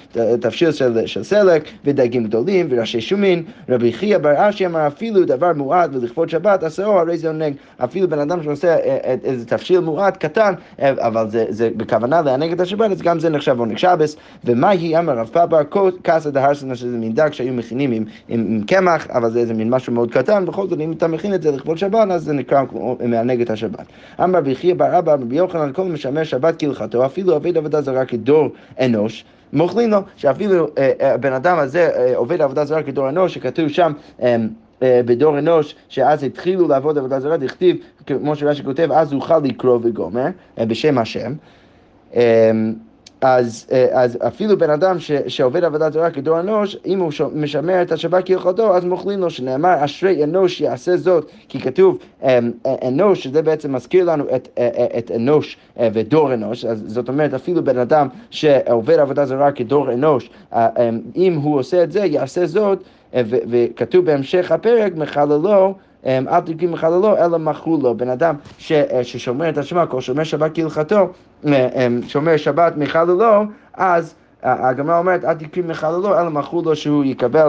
תפשיל 0.40 0.72
של, 0.72 1.22
סלק, 1.22 1.64
ודגים 1.84 2.24
גדולים, 2.24 2.66
וראשי 2.70 3.00
שומין, 3.00 3.42
רבי 3.68 3.92
חייא 3.92 4.18
בר 4.18 4.48
אשי 4.48 4.66
אמר 4.66 4.86
אפילו 4.86 5.24
דבר 5.24 5.52
מועט 5.52 5.90
ולכבוד 5.92 6.28
שבת 6.28 6.62
עשהו 6.62 6.92
הרי 6.92 7.18
זה 7.18 7.28
עונג. 7.28 7.54
אפילו 7.78 8.08
בן 8.08 8.18
אדם 8.18 8.42
שעושה 8.42 8.68
אה, 8.68 8.98
אה, 9.04 9.14
איזה 9.24 9.46
תפשיל 9.46 9.80
מועט 9.80 10.16
קטן, 10.16 10.52
אבל 10.78 11.30
זה, 11.30 11.44
זה 11.48 11.70
בכוונה 11.76 12.22
לענג 12.22 12.52
את 12.52 12.60
השבת, 12.60 12.90
אז 12.90 13.02
גם 13.02 13.18
זה 13.18 13.28
נחשב 13.28 13.58
עונג 13.58 13.78
שבס. 13.78 14.16
ומה 14.44 14.68
היא 14.68 14.98
אמר 14.98 15.18
רב 15.18 15.30
פאבר 15.32 15.60
קסא 16.02 16.30
דהרסנה 16.30 16.74
שזה 16.74 16.96
מין 16.96 17.12
דג 17.12 17.32
שהיו 17.32 17.52
מכינים 17.54 17.92
עם, 17.92 18.04
עם, 18.28 18.46
עם 18.48 18.62
קמח, 18.66 19.06
אבל 19.06 19.30
זה 19.30 19.38
איזה 19.38 19.54
מין 19.54 19.70
משהו 19.70 19.92
מאוד 19.92 20.10
קטן, 20.12 20.46
בכל 20.46 20.68
זאת 20.68 20.80
אם 20.80 20.92
אתה 20.92 21.08
מכין 21.08 21.34
את 21.34 21.42
זה 21.42 21.50
לכבוד 21.50 21.78
שבת, 21.78 22.10
אז 22.10 22.24
זה 22.24 22.32
נקרא 22.32 22.62
מענג 23.04 23.40
את 23.40 23.50
השבת. 23.50 23.86
אמר 24.24 24.38
רבי 24.38 24.54
חייא 24.54 24.74
בר 24.74 24.98
אבא 24.98 25.16
רבי 25.32 25.38
יוחנן 25.38 25.72
כל 25.72 25.84
משמר 25.84 26.24
שבת 26.24 26.54
כהלכתו, 26.58 27.06
אפילו 27.06 27.32
עובד 27.32 27.56
עבודה 27.56 27.80
זרה 27.80 28.04
כדור 28.04 28.48
אנוש. 28.80 29.24
מוכלים 29.52 29.90
לו, 29.90 29.98
שאפילו 30.16 30.66
הבן 31.00 31.32
אדם 31.32 31.58
הזה 31.58 32.12
עובד 32.14 32.40
עבודה 32.42 32.64
זרה 32.64 32.82
כדור 32.82 33.08
אנוש, 33.08 33.34
שכתוב 33.34 33.68
שם 33.68 33.92
בדור 34.80 35.38
אנוש, 35.38 35.74
שאז 35.88 36.24
התחילו 36.24 36.68
לעבוד 36.68 36.98
עבודה 36.98 37.20
זרה, 37.20 37.36
דכתיב, 37.36 37.76
כמו 38.06 38.36
שרש"י 38.36 38.64
כותב, 38.64 38.88
אז 38.92 39.12
אוכל 39.12 39.38
לקרוא 39.38 39.78
וגומר, 39.82 40.26
בשם 40.60 40.98
השם. 40.98 41.32
אז, 43.22 43.66
אז 43.92 44.18
אפילו 44.26 44.58
בן 44.58 44.70
אדם 44.70 44.98
ש, 44.98 45.12
שעובד 45.12 45.64
עבודה 45.64 45.90
זרה 45.90 46.10
כדור 46.10 46.40
אנוש, 46.40 46.76
אם 46.86 46.98
הוא 46.98 47.12
משמר 47.34 47.82
את 47.82 47.92
השבת 47.92 48.26
כהלכתו, 48.26 48.76
אז 48.76 48.84
מוכלים 48.84 49.20
לו, 49.20 49.30
שנאמר, 49.30 49.84
אשרי 49.84 50.24
אנוש 50.24 50.60
יעשה 50.60 50.96
זאת, 50.96 51.30
כי 51.48 51.60
כתוב 51.60 51.98
אנוש, 52.82 53.22
שזה 53.22 53.42
בעצם 53.42 53.72
מזכיר 53.72 54.04
לנו 54.04 54.24
את, 54.36 54.48
את 54.98 55.10
אנוש 55.10 55.56
ודור 55.80 56.34
אנוש, 56.34 56.64
אז 56.64 56.84
זאת 56.86 57.08
אומרת, 57.08 57.34
אפילו 57.34 57.64
בן 57.64 57.78
אדם 57.78 58.08
שעובד 58.30 58.98
עבודה 58.98 59.26
זרה 59.26 59.52
כדור 59.52 59.92
אנוש, 59.92 60.30
אם 61.16 61.34
הוא 61.42 61.58
עושה 61.58 61.82
את 61.82 61.92
זה, 61.92 62.00
יעשה 62.00 62.46
זאת. 62.46 62.82
וכתוב 63.26 64.04
בהמשך 64.04 64.52
הפרק, 64.52 64.92
מחללו, 64.96 65.74
אל 66.06 66.40
תקים 66.40 66.72
מחללו, 66.72 67.16
אלא 67.16 67.38
מחו 67.38 67.78
לו. 67.82 67.94
בן 67.94 68.08
אדם 68.08 68.34
ש, 68.58 68.72
ששומר 69.02 69.48
את 69.48 69.58
השבת, 69.58 69.92
או 69.92 70.00
שומר 70.00 70.24
שבת 70.24 70.50
כהלכתו, 70.54 71.08
שומר 72.06 72.36
שבת 72.36 72.76
מחללו, 72.76 73.42
אז 73.74 74.14
הגמרא 74.42 74.98
אומרת, 74.98 75.24
אל 75.24 75.34
תקים 75.34 75.68
מחללו, 75.68 76.20
אלא 76.20 76.30
מחו 76.30 76.62
לו 76.62 76.76
שהוא 76.76 77.04
יקבל 77.04 77.48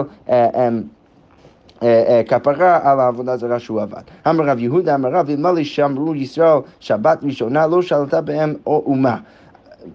כפרה 2.28 2.80
על 2.82 3.00
העבודה 3.00 3.32
הזרה 3.32 3.58
שהוא 3.58 3.82
עבד. 3.82 4.02
אמר 4.28 4.44
רב 4.44 4.58
יהודה, 4.58 4.94
אמר 4.94 5.08
רב, 5.08 5.30
אלמלא 5.30 5.64
שמרו 5.64 6.14
ישראל 6.14 6.58
שבת 6.80 7.18
ראשונה, 7.22 7.66
לא 7.66 7.82
שלטה 7.82 8.20
בהם 8.20 8.54
אומה. 8.66 9.16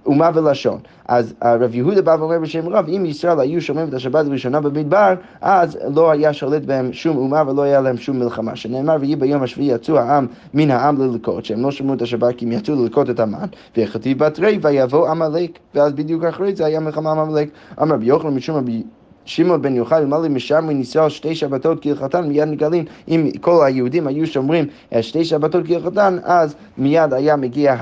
אומה 0.05 0.29
ולשון. 0.33 0.79
אז 1.07 1.33
רב 1.43 1.75
יהודה 1.75 2.01
בא 2.01 2.15
ואומר 2.19 2.39
בשם 2.39 2.69
רב, 2.69 2.85
אם 2.89 3.05
ישראל 3.05 3.39
היו 3.39 3.61
שומעים 3.61 3.87
את 3.87 3.93
השבת 3.93 4.25
הראשונה 4.25 4.61
במדבר, 4.61 5.13
אז 5.41 5.77
לא 5.95 6.11
היה 6.11 6.33
שולט 6.33 6.63
בהם 6.63 6.93
שום 6.93 7.17
אומה 7.17 7.43
ולא 7.47 7.61
היה 7.61 7.81
להם 7.81 7.97
שום 7.97 8.19
מלחמה. 8.19 8.55
שנאמר, 8.55 8.97
ויהי 8.99 9.15
ביום 9.15 9.43
השביעי 9.43 9.75
יצאו 9.75 9.97
העם 9.97 10.27
מן 10.53 10.71
העם 10.71 11.01
ללקוט, 11.01 11.45
שהם 11.45 11.61
לא 11.61 11.71
שמעו 11.71 11.93
את 11.93 12.01
השבת 12.01 12.35
כי 12.35 12.45
הם 12.45 12.51
יצאו 12.51 12.75
ללקוט 12.75 13.09
את 13.09 13.19
המן, 13.19 13.47
ויחטיב 13.77 14.19
בת 14.19 14.39
רי 14.39 14.59
ויבוא 14.61 15.09
עמלק, 15.09 15.59
ואז 15.75 15.93
בדיוק 15.93 16.23
אחרי 16.23 16.55
זה 16.55 16.65
היה 16.65 16.79
מלחמה 16.79 17.11
עם 17.11 17.19
עמלק. 17.19 17.49
אמר 17.81 17.95
רבי 17.95 18.05
יוחנן 18.05 18.33
משום 18.33 18.55
רבי 18.55 18.83
שמעון 19.29 19.61
בן 19.61 19.75
יוחאי 19.75 20.03
ומלא 20.03 20.29
משמרי 20.29 20.73
ישראל 20.73 21.09
שתי 21.09 21.35
שבתות 21.35 21.81
כהלכתן, 21.81 22.27
מיד 22.27 22.47
נגלים, 22.47 22.85
אם 23.07 23.29
כל 23.41 23.65
היהודים 23.65 24.07
היו 24.07 24.27
שומרים 24.27 24.65
שתי 25.01 25.25
שבתות 25.25 25.67
כהלכתן, 25.67 26.17
אז 26.23 26.55
מיד 26.77 27.13
היה 27.13 27.35
מגיע 27.35 27.75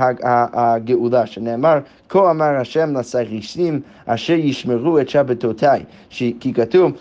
הגאולה, 0.54 1.26
שנאמר, 1.26 1.80
כה 2.10 2.32
אמר 2.32 2.56
השם 2.56 2.98
לסריסים 2.98 3.80
אשר 4.06 4.34
ישמרו 4.34 5.00
את 5.00 5.10
שבתותיי. 5.10 5.84
כי 6.10 6.54
כתוב, 6.54 6.92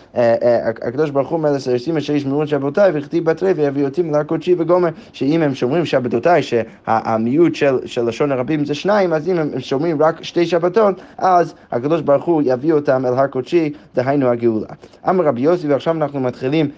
הקדוש 0.81 1.09
ברוך 1.09 1.29
הוא 1.29 1.37
אומר 1.37 1.51
לסריסים 1.51 1.97
אשר 1.97 2.13
ישמרו 2.13 2.43
את 2.43 2.47
שבתותיי, 2.47 2.91
וכתיב 2.93 3.25
בתרי 3.25 3.51
ויביא 3.51 3.85
אותי 3.85 4.01
מלאר 4.01 4.23
קודשי 4.23 4.55
וגומר, 4.57 4.89
שאם 5.13 5.41
הם 5.41 5.55
שומרים 5.55 5.85
שבתותיי, 5.85 6.41
שהמיעוט 6.43 7.55
של, 7.55 7.77
של 7.85 8.07
לשון 8.07 8.31
הרבים 8.31 8.65
זה 8.65 8.73
שניים, 8.73 9.13
אז 9.13 9.29
אם 9.29 9.37
הם 9.37 9.59
שומרים 9.59 10.01
רק 10.01 10.23
שתי 10.23 10.45
שבתות, 10.45 11.01
אז 11.17 11.53
הקדוש 11.71 12.01
ברוך 12.01 12.25
הוא 12.25 12.41
יביא 12.45 12.73
אותם 12.73 13.05
אל 13.05 13.13
הר 13.13 13.27
קודשי, 13.27 13.73
דהיינו 13.95 14.27
הגאולה. 14.37 14.67
אמר 15.09 15.25
רבי 15.25 15.41
יוסי, 15.41 15.67
ועכשיו 15.67 15.95
אנחנו 15.95 16.19
מתחילים 16.19 16.69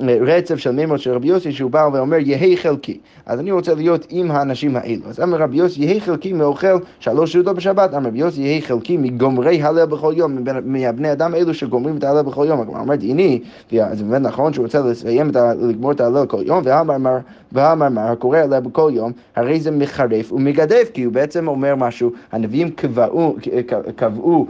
רצף 0.00 0.56
של 0.56 0.70
מימות 0.70 1.00
של 1.00 1.12
רבי 1.12 1.28
יוסי, 1.28 1.52
שהוא 1.52 1.70
בא 1.70 1.88
ואומר, 1.92 2.16
יהי 2.20 2.56
חלקי. 2.56 2.98
אז 3.26 3.40
אני 3.40 3.52
רוצה 3.52 3.74
להיות 3.74 4.06
עם 4.10 4.30
האנשים 4.30 4.76
האלו. 4.76 5.02
אז 5.08 5.20
אמר 5.20 5.38
רבי 5.38 5.56
יוסי, 5.56 5.82
יהי 5.84 6.00
חלקי 6.00 6.32
מאוכל 6.32 6.78
שלוש 7.00 7.32
סעודות 7.32 7.56
בשבת. 7.56 7.94
אמר 7.94 8.08
רבי 8.08 8.18
יוסי, 8.18 8.40
יהי 8.42 8.62
חלקי 8.62 8.96
מגומרי 8.96 9.62
הלל 9.62 9.86
בכל 9.86 10.12
יום, 10.16 10.38
מהבני 10.64 11.12
אדם 11.12 11.34
האלו 11.34 11.54
שגומרים 11.54 11.96
את 11.96 12.04
ההלל 12.04 12.22
בכל 12.22 12.44
יום. 12.48 12.60
הגמרא 12.60 12.80
אומרת, 12.80 13.02
הנה, 13.02 13.36
זה 13.70 14.04
באמת 14.04 14.22
נכון 14.22 14.52
שהוא 14.52 14.64
רוצה 14.64 14.80
לסיים, 14.80 15.30
לגמור 15.60 15.92
את 15.92 16.00
ההלל 16.00 16.26
כל 16.26 16.42
יום, 16.46 16.64
מה, 17.52 18.10
הקורא 18.10 18.38
הלל 18.38 18.60
בכל 18.60 18.90
יום, 18.94 19.12
הרי 19.36 19.60
זה 19.60 19.70
מחרף 19.70 20.32
ומגדף, 20.32 20.90
כי 20.94 21.02
הוא 21.02 21.12
בעצם 21.12 21.48
אומר 21.48 21.74
משהו, 21.74 22.12
הנביאים 22.32 22.70
קבעו, 22.70 23.36
קבעו 23.96 24.46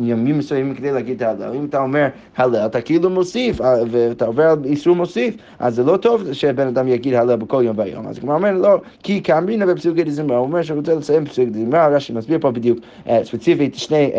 ימים 0.00 0.38
מסוימים 0.38 0.74
כדי 0.74 0.92
להגיד 0.92 1.22
את 1.32 1.40
ההלל. 1.40 1.54
אם 1.56 1.64
אתה 1.64 1.78
אומר 1.78 2.06
הלל, 2.36 2.66
אתה 2.66 2.80
כאילו 2.80 3.10
מוסיף, 3.10 3.60
ואתה 3.90 4.26
עובר 4.26 4.42
על 4.42 4.58
איסור 4.64 4.96
מוסיף, 4.96 5.34
אז 5.58 5.74
זה 5.74 5.84
לא 5.84 5.96
טוב 5.96 6.32
שבן 6.32 6.66
אדם 6.66 6.88
יגיד 6.88 7.14
הלל 7.14 7.36
בכל 7.36 7.62
יום 7.66 7.78
והיום. 7.78 8.06
אז 8.06 8.18
כמו 8.18 8.34
אומר, 8.34 8.52
לא, 8.52 8.80
כי 9.02 9.22
כאמרינה 9.22 9.66
בפסוקי 9.66 10.04
דזמרה, 10.04 10.36
הוא 10.36 10.46
אומר 10.46 10.62
שהוא 10.62 10.78
רוצה 10.78 10.94
לסיים 10.94 11.24
בפסוקי 11.24 11.50
דזמרה, 11.50 11.88
רש"י 11.88 12.12
מסביר 12.12 12.38
פה 12.40 12.50
בדיוק 12.50 12.78
ספציפית 13.22 13.74
שני, 13.74 14.10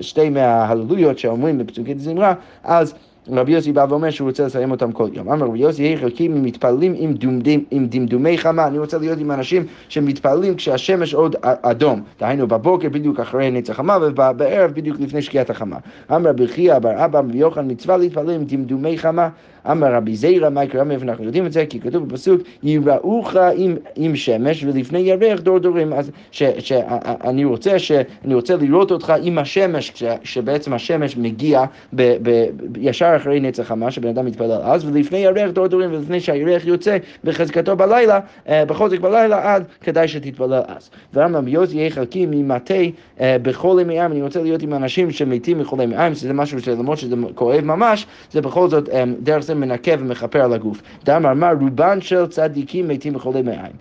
שתי 0.00 0.30
מההללויות 0.30 1.18
שאומרים 1.18 1.58
בפסוקי 1.58 1.94
דזמרה, 1.94 2.34
אז 2.64 2.94
רבי 3.28 3.52
יוסי 3.52 3.72
בא 3.72 3.86
ואומר 3.88 4.10
שהוא 4.10 4.28
רוצה 4.28 4.46
לסיים 4.46 4.70
אותם 4.70 4.92
כל 4.92 5.08
יום. 5.12 5.32
אמר 5.32 5.46
רבי 5.46 5.58
יוסי, 5.58 5.82
יהי 5.82 5.96
חלקים 5.96 6.42
מתפללים 6.42 6.94
עם, 6.96 7.12
דומדים, 7.12 7.64
עם 7.70 7.86
דמדומי 7.86 8.38
חמה. 8.38 8.66
אני 8.66 8.78
רוצה 8.78 8.98
להיות 8.98 9.18
עם 9.18 9.30
אנשים 9.30 9.66
שמתפללים 9.88 10.54
כשהשמש 10.54 11.14
עוד 11.14 11.36
אדום. 11.42 12.02
דהיינו 12.20 12.48
בבוקר 12.48 12.88
בדיוק 12.88 13.20
אחרי 13.20 13.50
נצח 13.50 13.72
חמה 13.72 13.98
ובערב 14.02 14.70
בדיוק 14.74 15.00
לפני 15.00 15.22
שקיעת 15.22 15.50
החמה. 15.50 15.76
אמר 16.10 16.30
רבי 16.30 16.48
חייא 16.48 16.78
בר 16.78 17.04
אבא 17.04 17.18
רבי 17.18 17.62
מצווה 17.64 17.96
להתפלל 17.96 18.30
עם 18.30 18.44
דמדומי 18.44 18.98
חמה. 18.98 19.28
אמר 19.70 19.94
רבי 19.94 20.16
זיירא, 20.16 20.48
מה 20.48 20.64
יקרה, 20.64 20.84
מאיפה 20.84 21.04
אנחנו 21.04 21.24
יודעים 21.24 21.46
את 21.46 21.52
זה? 21.52 21.66
כי 21.66 21.80
כתוב 21.80 22.08
בפסוק, 22.08 22.40
יראוך 22.62 23.36
עם, 23.56 23.76
עם 23.96 24.16
שמש 24.16 24.64
ולפני 24.64 24.98
ירח 24.98 25.40
דור 25.40 25.58
דורים. 25.58 25.92
אז 25.92 26.10
שאני 26.30 27.44
רוצה, 27.44 27.78
שאני 27.78 28.34
רוצה 28.34 28.56
לראות 28.56 28.90
אותך 28.90 29.12
עם 29.22 29.38
השמש, 29.38 29.92
ש, 29.94 30.04
שבעצם 30.24 30.72
השמש 30.72 31.16
מגיע 31.16 31.64
ב, 31.92 32.16
ב, 32.22 32.46
ישר 32.76 33.12
אחרי 33.16 33.40
נצח 33.40 33.62
חמה, 33.62 33.90
שבן 33.90 34.08
אדם 34.08 34.26
מתפלל 34.26 34.60
אז, 34.62 34.84
ולפני 34.84 35.18
ירח 35.18 35.50
דור 35.50 35.66
דורים, 35.66 35.92
ולפני 35.92 36.20
שהירח 36.20 36.66
יוצא 36.66 36.96
בחזקתו 37.24 37.76
בלילה, 37.76 38.20
בחוזק 38.48 39.00
בלילה, 39.00 39.54
עד 39.54 39.64
כדאי 39.80 40.08
שתתפלל 40.08 40.62
אז. 40.66 40.90
ואמר 41.14 41.38
רבי 41.38 41.50
יוסי 41.50 41.76
יהיה 41.76 41.90
חלקי 41.90 42.26
ממטה 42.30 42.74
בכל 43.20 43.78
ימי 43.80 43.94
ים, 43.94 44.12
אני 44.12 44.22
רוצה 44.22 44.42
להיות 44.42 44.62
עם 44.62 44.74
אנשים 44.74 45.10
שמתים 45.10 45.58
מכל 45.58 45.76
ימי 45.82 46.06
ים, 46.06 46.14
שזה 46.14 46.32
משהו 46.32 46.60
שלמרות 46.60 46.98
שזה 46.98 47.16
כואב 47.34 47.64
ממש, 47.64 48.06
זה 48.32 48.40
בכל 48.40 48.68
זאת 48.68 48.88
דרך 49.22 49.42
זה 49.50 49.54
מנקה 49.54 49.92
ומכפר 49.98 50.40
על 50.40 50.52
הגוף. 50.52 50.82
דאמר 51.04 51.34
מה 51.34 51.50
רובן 51.60 52.00
של 52.00 52.26
צדיקים 52.26 52.88
מתים 52.88 53.12
בכל 53.12 53.32
ימי 53.38 53.52
ים. 53.52 53.72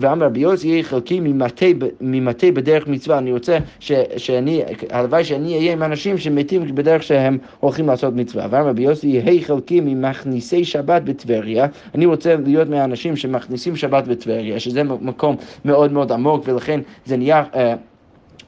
ואמר 0.00 0.26
רבי 0.26 0.40
יוסי 0.40 0.68
יהיה 0.68 0.82
חלקי 0.82 1.20
ממטה 2.00 2.46
בדרך 2.54 2.86
מצווה, 2.86 3.18
אני 3.18 3.32
רוצה 3.32 3.58
ש, 3.80 3.92
שאני, 4.16 4.62
הלוואי 4.90 5.24
שאני 5.24 5.56
אהיה 5.56 5.72
עם 5.72 5.82
אנשים 5.82 6.18
שמתים 6.18 6.74
בדרך 6.74 7.02
שהם 7.02 7.38
הולכים 7.60 7.86
לעשות 7.86 8.14
מצווה. 8.14 8.46
ואמר 8.50 8.68
רבי 8.68 8.82
יוסי 8.82 9.06
יהיה 9.06 9.44
חלקי 9.44 9.80
ממכניסי 9.80 10.64
שבת 10.64 11.02
בטבריה, 11.02 11.66
אני 11.94 12.06
רוצה 12.06 12.36
להיות 12.44 12.68
מהאנשים 12.68 13.16
שמכניסים 13.16 13.76
שבת 13.76 14.04
בטבריה, 14.04 14.60
שזה 14.60 14.82
מקום 14.82 15.36
מאוד 15.64 15.92
מאוד 15.92 16.12
עמוק 16.12 16.48
ולכן 16.48 16.80
זה 17.06 17.16
נהיה... 17.16 17.44
Uh, 17.52 17.56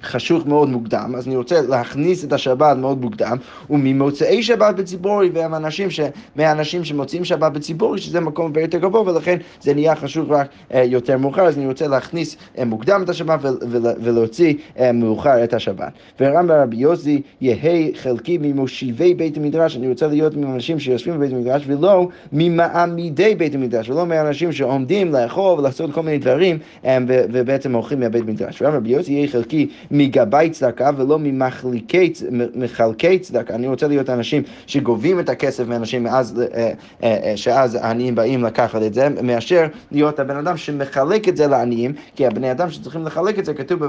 חשוך 0.02 0.46
מאוד 0.46 0.68
מוקדם, 0.68 1.14
אז 1.18 1.26
אני 1.26 1.36
רוצה 1.36 1.60
להכניס 1.60 2.24
את 2.24 2.32
השבת 2.32 2.76
מאוד 2.76 3.00
מוקדם, 3.00 3.36
וממוצאי 3.70 4.42
שבת 4.42 4.74
בציבורי, 4.74 5.30
והם 5.34 5.54
אנשים 5.54 5.90
ש... 5.90 6.00
מהאנשים 6.36 6.84
שמוצאים 6.84 7.24
שבת 7.24 7.52
בציבורי, 7.52 7.98
שזה 7.98 8.20
מקום 8.20 8.46
הרבה 8.46 8.60
יותר 8.60 8.78
גבוה, 8.78 9.00
ולכן 9.02 9.38
זה 9.60 9.74
נהיה 9.74 9.96
חשוך 9.96 10.30
רק 10.30 10.48
אה, 10.74 10.84
יותר 10.84 11.18
מאוחר, 11.18 11.42
אז 11.42 11.58
אני 11.58 11.66
רוצה 11.66 11.88
להכניס 11.88 12.36
אה, 12.58 12.64
מוקדם 12.64 13.00
את 13.04 13.08
השבת 13.08 13.38
ול... 13.42 13.58
ול... 13.70 13.82
ולהוציא 14.02 14.54
אה, 14.78 14.92
מאוחר 14.92 15.44
את 15.44 15.54
השבת. 15.54 15.92
ורם 16.20 16.50
רבי 16.50 16.76
יוסי, 16.76 17.22
יהי 17.40 17.92
חלקי 17.94 18.38
ממושיבי 18.38 19.14
בית 19.14 19.36
המדרש, 19.36 19.76
אני 19.76 19.88
רוצה 19.88 20.06
להיות 20.06 20.36
מאנשים 20.36 20.78
שיושבים 20.78 21.14
בבית 21.14 21.32
המדרש, 21.32 21.62
ולא 21.66 22.08
ממעמידי 22.32 23.34
בית 23.34 23.54
המדרש, 23.54 23.88
ולא 23.90 24.06
מאנשים 24.06 24.52
שעומדים 24.52 25.12
לאכול 25.12 25.58
ולעשות 25.58 25.92
כל 25.92 26.02
מיני 26.02 26.18
דברים, 26.18 26.58
אה, 26.84 26.98
ו... 27.08 27.24
ובעצם 27.32 27.74
הולכים 27.74 28.00
מהבית 28.00 28.22
המדרש. 28.22 28.62
ורם 28.62 28.74
רבי 28.74 28.90
יוסי, 28.90 29.12
יהי 29.12 29.28
חלקי 29.28 29.68
מגבי 29.90 30.50
צדקה 30.50 30.90
ולא 30.96 31.18
ממחלקי 31.18 33.18
צדקה. 33.20 33.54
אני 33.54 33.66
רוצה 33.66 33.88
להיות 33.88 34.10
אנשים 34.10 34.42
שגובים 34.66 35.20
את 35.20 35.28
הכסף 35.28 35.66
מאנשים 35.66 36.02
מאז, 36.02 36.40
אה, 36.40 36.72
אה, 37.02 37.18
אה, 37.24 37.36
שאז 37.36 37.74
העניים 37.74 38.14
באים 38.14 38.44
לקחת 38.44 38.82
את 38.82 38.94
זה, 38.94 39.08
מאשר 39.22 39.66
להיות 39.92 40.18
הבן 40.18 40.36
אדם 40.36 40.56
שמחלק 40.56 41.28
את 41.28 41.36
זה 41.36 41.46
לעניים, 41.46 41.92
כי 42.16 42.26
הבני 42.26 42.50
אדם 42.50 42.70
שצריכים 42.70 43.06
לחלק 43.06 43.38
את 43.38 43.44
זה 43.44 43.54
כתוב 43.54 43.80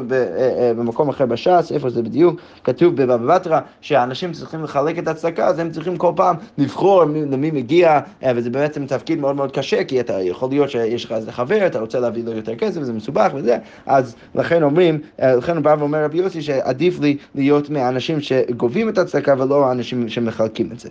במקום 0.78 1.10
אחר 1.10 1.26
בש"ס, 1.26 1.72
איפה 1.72 1.90
זה 1.90 2.02
בדיוק? 2.02 2.40
כתוב 2.64 2.96
בבבא 2.96 3.36
בתרא 3.36 3.60
שהאנשים 3.82 4.32
צריכים 4.32 4.64
לחלק 4.64 5.00
את 5.00 5.08
הצדקה, 5.08 5.48
אז 5.48 5.60
הם 5.60 5.72
צריכים 5.72 5.98
כל 5.98 6.12
פעם 6.16 6.36
לבחור 6.58 7.04
למי 7.04 7.52
מגיע, 7.52 8.00
וזה 8.36 8.50
בעצם 8.50 8.86
תפקיד 8.86 9.20
מאוד 9.20 9.36
מאוד 9.36 9.52
קשה, 9.52 9.84
כי 9.84 10.00
אתה 10.00 10.22
יכול 10.22 10.50
להיות 10.50 10.70
שיש 10.70 11.06
לך 11.06 11.12
איזה 11.12 11.32
חבר, 11.32 11.66
אתה 11.66 11.80
רוצה 11.80 12.00
להביא 12.00 12.24
לו 12.24 12.32
יותר 12.32 12.56
כסף, 12.56 12.82
זה 12.82 12.94
מסובך 12.94 13.32
וזה, 13.36 13.58
אז 13.86 14.16
לכן 14.36 14.64
אומרים, 14.64 15.00
לכן 15.20 15.56
הוא 15.56 15.64
בא 15.64 15.76
אומר 15.82 16.04
רבי 16.04 16.18
יוסי 16.18 16.42
שעדיף 16.42 17.00
לי 17.00 17.18
להיות 17.36 17.70
מהאנשים 17.70 18.22
שגובים 18.22 18.90
את 18.90 18.98
הצדקה 18.98 19.36
ולא 19.38 19.66
האנשים 19.66 20.10
שמחלקים 20.10 20.70
את 20.72 20.80
זה. 20.80 20.90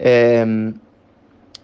אמ, 0.00 0.70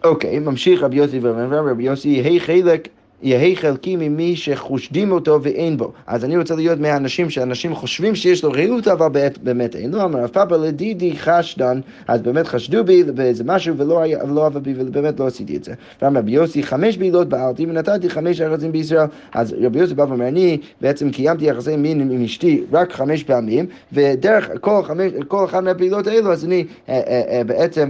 אוקיי, 0.05 0.39
ממשיך 0.39 0.83
רבי 0.83 0.97
יוסי 0.97 1.19
ואומר, 1.19 1.69
רבי 1.71 1.83
יוסי, 1.83 2.09
היי 2.09 2.41
חלק 2.41 2.89
יהא 3.25 3.55
חלקי 3.55 3.97
ממי 3.97 4.37
שחושדים 4.37 5.13
אותו 5.13 5.43
ואין 5.43 5.77
בו. 5.77 5.93
אז 6.07 6.25
אני 6.25 6.37
רוצה 6.37 6.55
להיות 6.55 6.81
מהאנשים 6.81 7.31
שאנשים 7.31 7.75
חושבים 7.75 8.15
שיש 8.15 8.45
לו 8.45 8.53
רעות, 8.53 8.89
אבל 8.89 9.09
באמת 9.43 9.77
אין 9.77 9.91
לו. 9.91 10.05
אמר 10.05 10.21
רב 10.21 10.27
פאפה 10.27 10.57
לדידי 10.57 11.17
חשדן, 11.17 11.81
אז 12.09 12.23
באמת 12.23 12.47
חשדו 12.47 12.85
בי 12.85 13.05
באיזה 13.05 13.45
משהו 13.45 13.77
ולא 13.77 14.47
עבד 14.47 14.63
בי 14.63 14.75
ובאמת 14.77 15.21
לא 15.21 15.27
עשיתי 15.27 15.57
את 15.57 15.65
זה. 15.65 15.75
ואמר 16.03 16.21
רבי 16.21 16.33
יוסי, 16.33 16.63
חמש 16.63 16.97
בעילות 16.97 17.29
בעלתי 17.29 17.67
ונתתי 17.67 18.11
חמש 18.11 18.41
ארצים 18.41 18.73
בישראל. 18.73 19.07
אז 19.35 19.55
רבי 19.61 19.79
יוסי 19.79 19.95
בא 19.95 20.03
ואומר, 20.03 20.29
אני 20.29 20.59
בעצם 20.81 21.11
קיימתי 21.11 21.45
יחסי 21.45 21.77
מין 21.77 22.01
עם 22.01 22.25
אשתי 22.25 22.65
רק 22.73 22.93
חמש 22.93 23.25
פעמים, 23.25 23.67
ודרך 23.93 24.51
כל, 24.61 24.83
חמש, 24.83 25.13
כל 25.29 25.45
אחת 25.45 25.63
מהפעילות 25.63 26.07
האלו, 26.07 26.33
אז 26.33 26.45
אני 26.45 26.65
אה, 26.89 27.03
אה, 27.07 27.23
אה, 27.29 27.45
בעצם, 27.45 27.89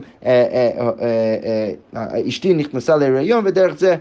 אשתי 2.28 2.54
נכנסה 2.54 2.96
להיריון, 2.96 3.44
ודרך 3.46 3.78
זה... 3.78 3.94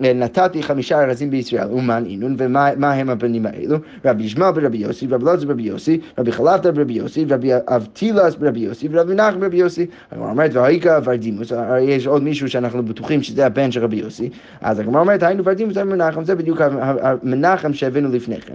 נתתי 0.00 0.62
חמישה 0.62 1.02
ארזים 1.02 1.30
בישראל, 1.30 1.68
אומן 1.70 2.04
אינון, 2.06 2.36
ומה 2.38 2.92
הם 2.92 3.10
הבנים 3.10 3.46
האלו? 3.46 3.76
רבי 4.04 4.24
ישמעאל 4.24 4.52
ברבי 4.52 4.78
יוסי, 4.78 5.06
רבי 5.06 5.24
אלעזר 5.24 5.46
ברבי 5.46 5.62
יוסי, 5.62 6.00
רבי 6.18 6.32
חלפתא 6.32 6.70
ברבי 6.70 6.92
יוסי, 6.92 7.24
רבי 7.28 7.50
אבטילס 7.54 8.34
ברבי 8.34 8.60
יוסי, 8.60 8.88
ורבי 8.90 9.14
נחם 9.14 9.40
ברבי 9.40 9.56
יוסי. 9.56 9.86
הגמרא 10.12 10.30
אומרת, 10.30 10.50
והאיכא 10.54 11.00
ורדימוס, 11.04 11.52
הרי 11.52 11.82
יש 11.82 12.06
עוד 12.06 12.22
מישהו 12.22 12.48
שאנחנו 12.48 12.82
בטוחים 12.82 13.22
שזה 13.22 13.46
הבן 13.46 13.70
של 13.70 13.84
רבי 13.84 13.96
יוסי, 13.96 14.30
אז 14.60 14.78
הגמרא 14.78 15.00
אומרת, 15.00 15.22
היינו 15.22 15.44
ורדימוס, 15.44 15.76
היינו 15.76 15.90
מנחם, 15.90 16.24
זה 16.24 16.34
בדיוק 16.34 16.60
המנחם 16.60 17.72
שהבאנו 17.72 18.08
לפני 18.12 18.40
כן. 18.40 18.54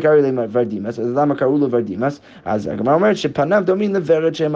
קראו 0.00 0.16
להם 0.16 0.38
ורדימוס, 0.52 0.98
אז 0.98 1.16
למה 1.16 1.34
קראו 1.34 1.58
לו 1.58 1.70
ורדימוס? 1.70 2.20
אז 2.44 2.66
הגמרא 2.66 2.94
אומרת 2.94 3.16
שפניו 3.16 3.62
דומים 3.66 3.94
לוורד 3.94 4.34
שהם 4.34 4.54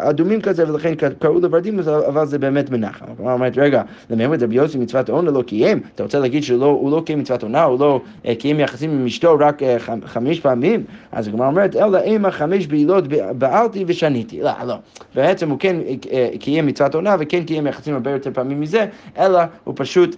אדומים 0.00 0.40
כזה, 0.40 0.72
ולכן 0.72 0.94
קראו 1.18 1.40
לו 1.40 1.50
ורדימוס, 1.50 1.88
אבל 1.88 2.26
זה 2.26 2.38
באמת 2.38 2.70
מנחם. 2.70 3.04
הגמרא 3.08 3.32
אומרת, 3.32 3.58
רגע, 3.58 3.82
למעט 4.10 4.42
רבי 4.42 4.54
יוסי 4.54 4.78
מצוות 4.78 5.08
לא 5.08 5.42
קיים, 5.50 5.80
אתה 5.94 6.02
רוצה 6.02 6.18
להגיד 6.18 6.42
שהוא 6.42 6.90
לא 6.90 7.02
קיים 7.06 7.18
מצוות 7.18 7.42
עונה, 7.42 7.62
הוא 7.62 7.80
לא 7.80 8.00
אה, 8.26 8.34
קיים 8.34 8.60
יחסים 8.60 8.90
עם 8.90 9.06
אשתו 9.06 9.36
רק 9.40 9.62
אה, 9.62 9.76
חמש 10.04 10.40
פעמים? 10.40 10.84
אז 11.12 11.28
הגמרא 11.28 11.46
אומרת, 11.46 11.76
אלא 11.76 11.98
אימה 11.98 12.30
חמש 12.30 12.66
בעילות 12.66 13.04
בעלתי 13.38 13.84
ושניתי. 13.86 14.40
לא, 14.40 14.50
לא. 14.66 14.74
בעצם 15.14 15.50
הוא 15.50 15.58
כן 15.58 15.76
אה, 16.12 16.28
קיים 16.40 16.66
מצוות 16.66 16.94
עונה 16.94 17.16
וכן 17.20 17.44
קיים 17.44 17.66
יחסים 17.66 17.94
הרבה 17.94 18.10
יותר 18.10 18.30
פעמים 18.34 18.60
מזה, 18.60 18.86
אלא 19.18 19.40
הוא 19.64 19.74
פשוט... 19.76 20.16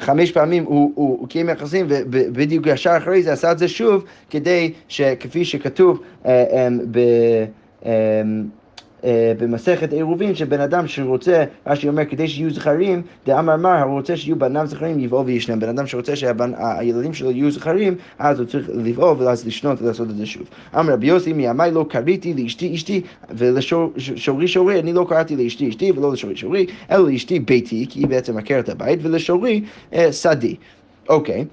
חמש 0.00 0.32
פעמים 0.32 0.64
הוא, 0.64 0.92
הוא, 0.94 1.18
הוא 1.20 1.28
קיים 1.28 1.48
יחסים 1.48 1.86
ובדיוק 1.88 2.66
ישר 2.66 2.96
אחרי 2.96 3.22
זה 3.22 3.32
עשה 3.32 3.52
את 3.52 3.58
זה 3.58 3.68
שוב 3.68 4.04
כדי 4.30 4.72
שכפי 4.88 5.44
שכתוב 5.44 6.00
ב... 6.90 6.98
אה, 9.04 9.32
במסכת 9.38 9.92
עירובין 9.92 10.34
שבן 10.34 10.60
אדם 10.60 10.86
שרוצה, 10.86 11.44
רש"י 11.66 11.88
אומר, 11.88 12.04
כדי 12.04 12.28
שיהיו 12.28 12.50
זכרים, 12.50 13.02
דאמר 13.26 13.56
מר, 13.56 13.82
הוא 13.82 13.92
רוצה 13.92 14.16
שיהיו 14.16 14.36
בניו 14.36 14.66
זכרים, 14.66 15.00
יבעול 15.00 15.26
וישנם. 15.26 15.60
בן 15.60 15.68
אדם 15.68 15.86
שרוצה 15.86 16.16
שהילדים 16.16 17.14
שלו 17.14 17.30
יהיו 17.30 17.50
זכרים, 17.50 17.94
אז 18.18 18.40
הוא 18.40 18.48
צריך 18.48 18.70
לבעול 18.74 19.16
ואז 19.18 19.46
לשנות 19.46 19.82
ולעשות 19.82 20.10
את 20.10 20.16
זה 20.16 20.26
שוב. 20.26 20.48
אמר 20.78 20.92
רבי 20.92 21.06
יוסי, 21.06 21.32
מימי 21.32 21.70
לא 21.72 21.86
קריתי 21.88 22.34
לאשתי 22.34 22.74
אשתי, 22.74 23.00
ולשורי 23.30 24.48
שורי, 24.48 24.80
אני 24.80 24.92
לא 24.92 25.06
קראתי 25.08 25.36
לאשתי 25.36 25.68
אשתי 25.68 25.92
ולא 25.92 26.12
לשורי 26.12 26.36
שורי, 26.36 26.66
אלא 26.90 27.10
לאשתי 27.10 27.40
ביתי, 27.40 27.86
כי 27.88 28.00
היא 28.00 28.06
בעצם 28.06 28.38
עקרת 28.38 28.68
הבית, 28.68 28.98
ולשורי 29.02 29.62
אה, 29.92 30.12
שדי. 30.12 30.54
אוקיי. 31.08 31.44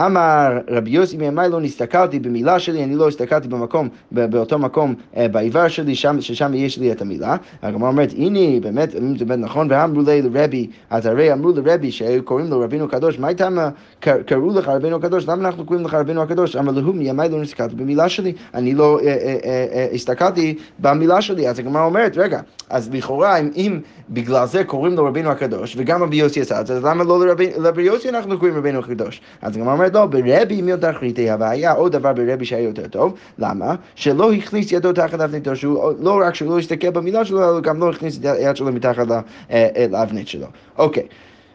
אמר 0.00 0.58
רבי 0.70 0.90
יוסי 0.90 1.16
מימי 1.16 1.42
לא 1.50 1.60
נסתכלתי 1.60 2.18
במילה 2.18 2.58
שלי, 2.58 2.84
אני 2.84 2.94
לא 2.94 3.08
הסתכלתי 3.08 3.48
במקום, 3.48 3.88
באותו 4.12 4.58
מקום 4.58 4.94
אה, 5.16 5.28
באיבר 5.28 5.68
שלי, 5.68 5.94
שם, 5.94 6.20
ששם 6.20 6.54
יש 6.54 6.78
לי 6.78 6.92
את 6.92 7.02
המילה. 7.02 7.36
הגמרא 7.62 7.88
אומרת, 7.88 8.12
הנה, 8.16 8.60
באמת, 8.60 8.94
אם 8.94 9.18
זה 9.18 9.24
באמת 9.24 9.44
נכון, 9.44 9.66
ואמרו 9.70 10.02
לי 10.02 10.22
לרבי, 10.22 10.66
אז 10.90 11.06
הרי 11.06 11.32
אמרו 11.32 11.52
לרבי 11.52 11.90
שקוראים 11.90 12.46
לו 12.46 12.60
רבינו 12.60 12.84
הקדוש, 12.84 13.18
מה 13.18 13.28
איתם 13.28 13.56
קראו 14.00 14.58
לך 14.58 14.68
רבינו 14.68 14.96
הקדוש, 14.96 15.28
למה 15.28 15.48
אנחנו 15.48 15.64
קוראים 15.64 15.84
לך 15.86 15.94
רבינו 15.94 16.22
הקדוש? 16.22 16.56
אמר 16.56 16.72
להו 16.72 16.92
מימי 16.92 17.28
לא 17.30 17.40
נסתכלתי 17.40 17.74
במילה 17.74 18.08
שלי, 18.08 18.32
אני 18.54 18.74
לא 18.74 18.98
אה, 19.00 19.36
אה, 19.44 19.86
הסתכלתי 19.92 20.58
במילה 20.78 21.22
שלי. 21.22 21.48
אז 21.48 21.58
הגמרא 21.58 21.84
אומרת, 21.84 22.16
רגע, 22.16 22.40
אז 22.70 22.90
לכאורה, 22.92 23.36
אם, 23.36 23.50
אם 23.56 23.80
בגלל 24.10 24.46
זה 24.46 24.64
קוראים 24.64 24.94
לו 24.94 25.04
רבינו 25.04 25.30
הקדוש, 25.30 25.74
וגם 25.78 26.02
רבי 26.02 26.16
יוסי 26.16 26.40
עשה 26.40 26.60
את 26.60 26.66
זה, 26.66 26.80
למה 26.80 27.04
לא 27.04 27.26
לרבי 27.58 27.82
יוסי 27.82 28.08
אנחנו 28.08 28.38
קוראים 28.38 28.56
רבינו 28.56 28.78
הקדוש? 28.78 29.20
אז 29.42 29.56
הגמרא 29.56 29.81
אומרת, 29.82 29.94
לא, 29.94 30.06
ברבי 30.06 30.62
מילתא 30.62 30.92
חריטי, 30.92 31.34
אבל 31.34 31.46
היה 31.46 31.72
עוד 31.72 31.92
דבר 31.92 32.12
ברבי 32.12 32.44
שהיה 32.44 32.62
יותר 32.62 32.88
טוב, 32.88 33.14
למה? 33.38 33.74
שלא 33.94 34.32
הכניס 34.32 34.72
ידו 34.72 34.92
תחת 34.92 35.20
אבניתו, 35.20 35.56
שהוא 35.56 35.92
לא 36.00 36.20
רק 36.24 36.34
שהוא 36.34 36.50
לא 36.50 36.58
הסתכל 36.58 36.90
במילה 36.90 37.24
שלו, 37.24 37.50
אלא 37.50 37.60
גם 37.60 37.80
לא 37.80 37.90
הכניס 37.90 38.18
את 38.18 38.24
היד 38.24 38.56
שלו 38.56 38.72
מתחת 38.72 39.06
אה, 39.50 39.86
לאבנית 39.90 40.28
שלו. 40.28 40.46
אוקיי. 40.78 41.06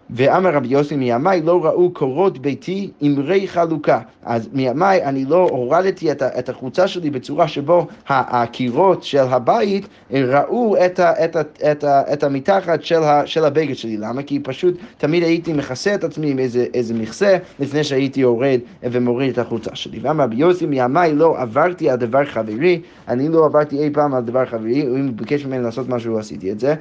ואמר 0.09 0.49
רבי 0.53 0.67
יוסי 0.67 0.95
מימי 0.95 1.41
לא 1.43 1.65
ראו 1.65 1.93
קורות 1.93 2.37
ביתי 2.37 2.91
אמרי 3.01 3.47
חלוקה. 3.47 3.99
אז 4.25 4.49
מימי 4.53 5.03
אני 5.03 5.25
לא 5.25 5.47
הורדתי 5.51 6.11
את, 6.11 6.23
את 6.23 6.49
החולצה 6.49 6.87
שלי 6.87 7.09
בצורה 7.09 7.47
שבו 7.47 7.87
הקירות 8.07 9.03
של 9.03 9.23
הבית 9.29 9.87
ראו 10.11 10.75
את, 10.85 10.99
את, 10.99 11.35
ה, 11.35 11.41
את, 11.71 11.83
את 11.83 12.23
המתחת 12.23 12.83
של, 12.83 13.03
ה, 13.03 13.25
של 13.25 13.45
הבגד 13.45 13.75
שלי. 13.75 13.97
למה? 13.97 14.23
כי 14.23 14.39
פשוט 14.39 14.77
תמיד 14.97 15.23
הייתי 15.23 15.53
מכסה 15.53 15.95
את 15.95 16.03
עצמי 16.03 16.31
עם 16.31 16.39
איזה, 16.39 16.65
איזה 16.73 16.93
מכסה 16.93 17.37
לפני 17.59 17.83
שהייתי 17.83 18.19
יורד 18.19 18.59
ומוריד 18.83 19.31
את 19.31 19.37
החולצה 19.37 19.75
שלי. 19.75 19.99
ואמר 20.01 20.23
רבי 20.23 20.35
יוסי 20.35 20.65
מימי 20.65 21.13
לא 21.13 21.35
עברתי 21.37 21.89
על 21.89 21.97
דבר 21.97 22.25
חברי, 22.25 22.81
אני 23.07 23.29
לא 23.29 23.45
עברתי 23.45 23.83
אי 23.83 23.89
פעם 23.93 24.13
על 24.13 24.23
דבר 24.23 24.45
חברי, 24.45 24.81
אם 24.81 25.05
הוא 25.07 25.13
ביקש 25.15 25.45
ממני 25.45 25.63
לעשות 25.63 25.89
משהו 25.89 26.17
עשיתי 26.17 26.51
את 26.51 26.59
זה, 26.59 26.75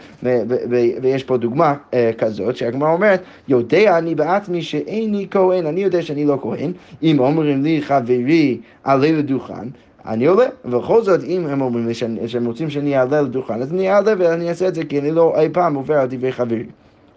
ויש 1.02 1.24
פה 1.24 1.36
דוגמה 1.36 1.74
uh, 1.90 1.94
כזאת 2.18 2.56
שהגמרא 2.56 2.92
אומרת 2.92 3.15
אומרת, 3.16 3.24
יודע 3.48 3.98
אני 3.98 4.14
בעצמי 4.14 4.62
שאיני 4.62 5.26
כהן, 5.30 5.66
אני 5.66 5.80
יודע 5.80 6.02
שאני 6.02 6.24
לא 6.24 6.38
כהן, 6.42 6.72
אם 7.02 7.18
אומרים 7.18 7.62
לי 7.62 7.82
חברי 7.82 8.60
עלה 8.84 9.12
לדוכן, 9.12 9.68
אני 10.06 10.26
עולה, 10.26 10.46
ובכל 10.64 11.02
זאת 11.02 11.24
אם 11.24 11.46
הם 11.46 11.60
אומרים 11.60 11.86
לי 11.86 11.94
שהם 11.94 12.46
רוצים 12.46 12.70
שאני 12.70 12.98
אעלה 12.98 13.22
לדוכן, 13.22 13.62
אז 13.62 13.72
אני 13.72 13.90
אעלה 13.90 14.12
ואני 14.18 14.48
אעשה 14.48 14.68
את 14.68 14.74
זה 14.74 14.84
כי 14.84 15.00
אני 15.00 15.10
לא 15.10 15.40
אי 15.40 15.48
פעם 15.52 15.74
עובר 15.74 15.94
על 15.94 16.08
דברי 16.10 16.32
חברי. 16.32 16.64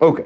אוקיי. 0.01 0.25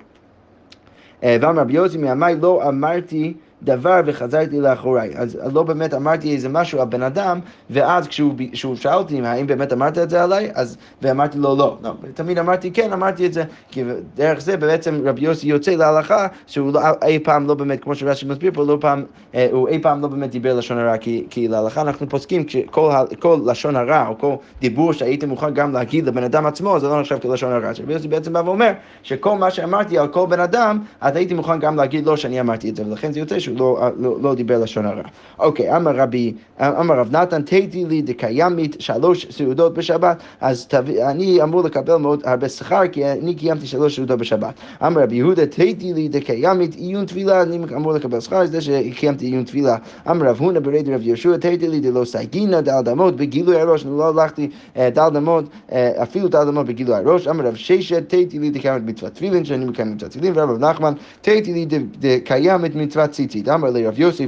אה, 1.24 1.38
ואמר 1.42 1.62
רבי 1.62 1.74
יוסי 1.74 1.98
מימי 1.98 2.36
לא 2.42 2.70
אמרתי 2.70 3.34
דבר 3.64 4.02
וחזרתי 4.06 4.60
לאחוריי. 4.60 5.12
אז 5.16 5.38
לא 5.54 5.64
באמת 5.64 5.94
אמרתי 5.94 6.34
איזה 6.34 6.50
משהו 6.50 6.82
על 6.82 6.88
בן 6.88 7.04
אדם, 7.04 7.40
ואז 7.70 8.08
כשהוא, 8.08 8.76
שאל 8.76 8.94
אותי 8.94 9.22
האם 9.22 9.48
באמת 9.48 9.74
אמרת 9.74 9.98
את 9.98 10.10
זה 10.10 10.24
עליי, 10.24 10.52
אז, 10.54 10.78
ואמרתי 11.02 11.38
לו 11.38 11.56
לא. 11.56 11.78
לא. 11.84 11.94
תמיד 12.14 12.38
אמרתי 12.38 12.72
כן, 12.72 12.94
אמרתי 12.94 13.26
את 13.26 13.34
זה, 13.34 13.44
כי 13.72 13.84
דרך 14.16 14.40
זה 14.40 14.58
בעצם 14.58 15.02
רבי 15.06 15.22
יוסי 15.26 15.48
יוצא 15.48 15.72
להלכה, 15.72 16.28
שהוא 16.48 16.74
לא, 16.74 16.82
אי 17.04 17.20
פעם 17.20 17.48
לא 17.48 17.54
באמת, 17.54 17.84
כמו 17.84 17.96
שרש"י 17.96 18.26
מסביר 18.26 18.52
פה, 18.54 18.64
לא 18.64 18.78
פעם, 18.82 19.04
אה, 19.36 19.48
הוא 19.52 19.68
אי 19.68 19.80
פעם 19.80 20.02
לא 20.02 20.08
באמת 20.08 20.32
דיבר 20.32 20.54
לשון 20.54 20.78
הרע, 20.78 20.98
כי, 20.98 21.26
כי 21.30 21.48
להלכה 21.48 21.82
אנחנו 21.82 22.10
פוסקים 22.10 22.50
שכל 22.50 23.40
לשון 23.46 23.76
הרע, 23.76 24.08
או 24.08 24.18
כל 24.18 24.36
דיבור 24.62 24.94
שהייתי 24.94 25.26
מוכן 25.26 25.54
גם 25.54 25.74
להגיד 25.74 26.06
לבן 26.06 26.24
אדם 26.24 26.46
עצמו, 26.46 26.80
זה 26.80 26.88
לא 26.88 27.02
נחשב 27.02 27.18
כלשון 27.22 27.52
הרע. 27.52 27.72
רבי 27.84 27.94
יוסי 27.94 28.08
בעצם 28.08 28.34
בא 28.34 28.42
ואומר, 28.46 28.72
שכל 29.04 29.38
מה 29.38 29.52
שאמרתי 29.52 29.98
על 29.98 30.08
כל 30.08 30.26
בן 30.30 30.40
אדם, 30.40 30.80
אז 31.02 31.16
הייתי 31.16 31.34
מוכן 31.34 31.60
גם 31.60 31.76
להגיד 31.76 32.06
לו 32.06 32.18
שאני 32.18 32.40
אמרתי 32.40 32.70
את 32.70 32.76
זה, 32.76 32.84
ולכן 32.88 33.12
זה 33.12 33.20
יוצא 33.20 33.40
שהוא 33.40 33.53
לא, 33.58 33.90
לא, 33.98 34.18
לא 34.22 34.36
דיבר 34.36 34.60
לשון 34.60 34.86
הרע. 34.86 35.02
אוקיי, 35.40 35.76
אמר 35.76 35.96
רבי, 35.96 36.34
אמר 36.62 37.00
רב 37.00 37.16
נתן, 37.16 37.42
תהיתי 37.42 37.86
לי 37.86 38.02
דקיימית 38.02 38.76
שלוש 38.80 39.28
סעודות 39.32 39.74
בשבת, 39.74 40.18
אז 40.42 40.68
תב... 40.68 40.90
אני 40.90 41.44
אמור 41.44 41.62
לקבל 41.64 41.96
מאוד 41.96 42.22
הרבה 42.26 42.50
שכר, 42.50 42.88
כי 42.88 43.06
אני 43.06 43.36
קיימתי 43.36 43.68
שלוש 43.68 43.96
סעודות 43.96 44.20
בשבת. 44.20 44.54
אמר 44.86 45.02
רבי 45.02 45.16
יהודה, 45.16 45.46
תהיתי 45.46 45.94
לי 45.94 46.08
דקיימית 46.08 46.76
עיון 46.76 47.06
תפילה, 47.06 47.42
אני 47.42 47.60
אמור 47.76 47.94
לקבל 47.94 48.20
שכר 48.20 48.46
זה 48.46 48.62
שקיימתי 48.62 49.26
עיון 49.26 49.44
תפילה. 49.44 49.78
אמר 50.12 50.26
רב 50.30 50.40
הונא 50.40 50.60
ברד 50.60 50.90
רב 50.90 51.02
יהושע, 51.02 51.38
תהיתי 51.38 51.68
לי 51.68 51.80
דלא 51.80 52.06
סייגינא 52.06 52.62
דל 52.62 52.82
דמות 52.82 53.16
בגילוי 53.16 53.62
הראש, 53.62 53.86
אני 53.86 53.98
לא 53.98 54.10
הלכתי 54.10 54.50
אה, 54.78 54.90
דל 54.90 55.10
דמות, 55.14 55.46
אה, 55.72 56.04
אפילו 56.04 56.28
דל 56.28 56.44
דמות 56.46 56.66
בגילוי 56.66 56.96
הראש. 56.96 57.28
אמר 57.28 57.48
רב 57.48 57.56
ששת, 57.56 58.10
תהיתי 58.10 58.40
לי 58.40 58.50
דקיימת 58.50 58.82
מצוות 58.86 59.14
תפילין, 59.14 59.46
שאני 59.46 59.66
מקיים 59.66 59.94
מצוות 59.96 60.12
תפילין, 60.12 60.34
ורב 60.36 60.60
נחמן, 60.60 60.94
תהיתי 61.22 61.54
לי 61.54 61.66
דקיימת 62.00 62.76
מצוות. 62.76 63.14
אמר 63.54 63.70
לרב 63.70 64.00
יוסף 64.00 64.26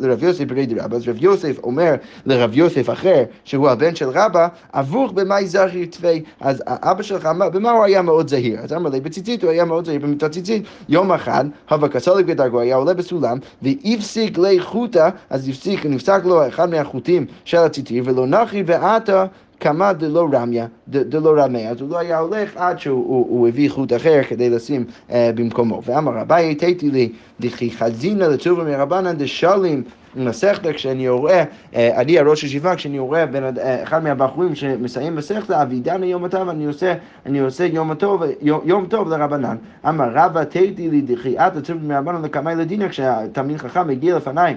לרב 0.00 0.22
יוסף 0.22 0.44
ברי 0.44 0.66
דרבא, 0.66 0.96
אז 0.96 1.08
רב 1.08 1.16
יוסף 1.20 1.58
אומר 1.62 1.94
לרב 2.26 2.56
יוסף 2.56 2.90
אחר, 2.90 3.24
שהוא 3.44 3.68
הבן 3.68 3.94
של 3.94 4.08
רבא, 4.08 4.48
אבוך 4.74 5.12
במאי 5.12 5.46
זכיר 5.46 5.86
תפי, 5.90 6.22
אז 6.40 6.62
אבא 6.68 7.02
שלך, 7.02 7.28
במה 7.52 7.70
הוא 7.70 7.84
היה 7.84 8.02
מאוד 8.02 8.28
זהיר? 8.28 8.60
אז 8.60 8.72
אמר 8.72 8.90
לי, 8.90 9.00
בציצית 9.00 9.42
הוא 9.42 9.50
היה 9.50 9.64
מאוד 9.64 9.84
זהיר 9.84 10.00
במיטת 10.00 10.32
ציצית. 10.32 10.64
יום 10.88 11.12
אחד, 11.12 11.44
הווה 11.70 11.88
כסולק 11.88 12.24
בדרגו, 12.24 12.60
היה 12.60 12.76
עולה 12.76 12.94
בסולם, 12.94 13.38
והפסיק 13.62 14.38
לי 14.38 14.60
חוטה, 14.60 15.10
אז 15.30 15.48
הפסיק, 15.48 15.86
נפסק 15.86 16.20
לו 16.24 16.48
אחד 16.48 16.70
מהחוטים 16.70 17.26
של 17.44 17.58
הציצית, 17.58 18.02
ולא 18.06 18.26
נחי 18.26 18.62
ועתה 18.66 19.26
כמה 19.60 19.92
דלא 19.92 20.28
רמיה, 20.32 20.66
דלא 20.88 21.34
רמיה, 21.36 21.70
אז 21.70 21.80
הוא 21.80 21.90
לא 21.90 21.98
היה 21.98 22.18
הולך 22.18 22.56
עד 22.56 22.78
שהוא 22.78 23.48
הביא 23.48 23.70
חוט 23.70 23.92
אחר 23.92 24.22
כדי 24.28 24.50
לשים 24.50 24.84
uh, 25.08 25.12
במקומו. 25.34 25.82
ואמר 25.84 26.12
רבי, 26.12 26.54
תהיתי 26.54 26.90
לי, 26.90 27.12
דכי 27.40 27.70
חזינא 27.70 28.24
לצובר 28.24 28.64
מרבנן 28.64 29.16
דשלים 29.16 29.82
מסכתא, 30.16 30.72
כשאני 30.72 31.08
רואה, 31.08 31.44
אני 31.74 32.18
הראש 32.18 32.44
ישיבה, 32.44 32.76
כשאני 32.76 32.98
רואה 32.98 33.26
בין 33.26 33.44
אחד 33.82 34.04
מהבחורים 34.04 34.54
שמסיים 34.54 35.16
מסכתא, 35.16 35.62
אבידנה 35.62 36.06
יום 36.06 36.24
הטוב, 36.24 36.48
אני 36.48 36.66
עושה, 36.66 36.94
אני 37.26 37.38
עושה 37.38 37.64
יום 37.64 37.94
טוב, 37.94 38.22
יום 38.42 38.86
טוב 38.86 39.08
לרבנן. 39.08 39.56
אמר 39.88 40.10
רבא 40.14 40.44
תהיתי 40.44 40.90
לי 40.90 41.00
דחיית 41.00 41.56
הצוות 41.56 41.82
מרבנן 41.82 42.22
לקמאי 42.22 42.54
לדינה, 42.54 42.88
כשהתלמיד 42.88 43.56
חכם 43.56 43.88
מגיע 43.88 44.16
לפניי 44.16 44.54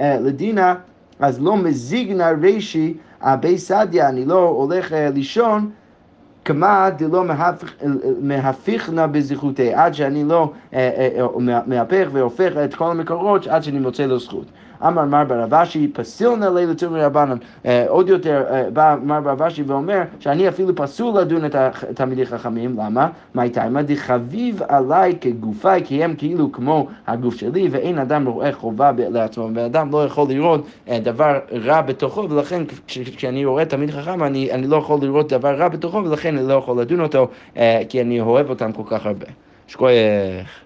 לדינה, 0.00 0.74
אז 1.18 1.42
לא 1.42 1.56
מזיגנא 1.56 2.32
רישי 2.40 2.94
בי 3.40 3.58
סדיא, 3.58 4.04
אני 4.04 4.24
לא 4.24 4.48
הולך 4.48 4.92
לישון. 5.14 5.70
כמה 6.44 6.90
דלא 6.96 7.24
מהפיכנה 8.20 9.06
בזכותי, 9.06 9.74
עד 9.74 9.94
שאני 9.94 10.24
לא 10.24 10.52
מהפך 11.66 12.08
והופך 12.12 12.52
את 12.64 12.74
כל 12.74 12.90
המקורות 12.90 13.46
עד 13.46 13.62
שאני 13.62 13.78
מוצא 13.78 14.06
לו 14.06 14.18
זכות. 14.18 14.46
אמר 14.82 15.04
מר 15.04 15.24
ברבשי, 15.24 15.88
פסיל 15.92 16.34
נא 16.34 16.44
לילה 16.44 16.74
תומי 16.74 17.00
רבנן. 17.00 17.36
עוד 17.88 18.08
יותר 18.08 18.44
בא 18.72 18.96
מר 19.02 19.20
ברבשי 19.20 19.62
ואומר 19.62 20.02
שאני 20.20 20.48
אפילו 20.48 20.76
פסול 20.76 21.20
לדון 21.20 21.44
את 21.44 21.54
התלמידי 21.54 22.26
חכמים, 22.26 22.70
למה? 22.72 23.08
מה? 23.34 23.44
מה 23.70 23.82
דחביב 23.82 24.62
עליי 24.68 25.16
כגופיי, 25.20 25.82
כי 25.84 26.04
הם 26.04 26.14
כאילו 26.18 26.52
כמו 26.52 26.86
הגוף 27.06 27.34
שלי, 27.34 27.68
ואין 27.70 27.98
אדם 27.98 28.26
רואה 28.26 28.52
חובה 28.52 28.90
לעצמו, 28.96 29.48
ואדם 29.54 29.90
לא 29.92 30.04
יכול 30.04 30.28
לראות 30.28 30.66
דבר 30.88 31.38
רע 31.64 31.80
בתוכו, 31.80 32.30
ולכן 32.30 32.62
כשאני 32.86 33.44
רואה 33.44 33.64
תלמיד 33.64 33.90
חכם, 33.90 34.22
אני, 34.22 34.52
אני 34.52 34.66
לא 34.66 34.76
יכול 34.76 34.98
לראות 35.02 35.32
דבר 35.32 35.56
רע 35.56 35.68
בתוכו, 35.68 35.96
ולכן 36.04 36.38
אני 36.38 36.48
לא 36.48 36.54
יכול 36.54 36.80
לדון 36.80 37.00
אותו, 37.00 37.28
כי 37.88 38.00
אני 38.00 38.20
אוהב 38.20 38.50
אותם 38.50 38.72
כל 38.72 38.82
כך 38.86 39.06
הרבה. 39.06 39.26
שכוייך. 39.66 40.65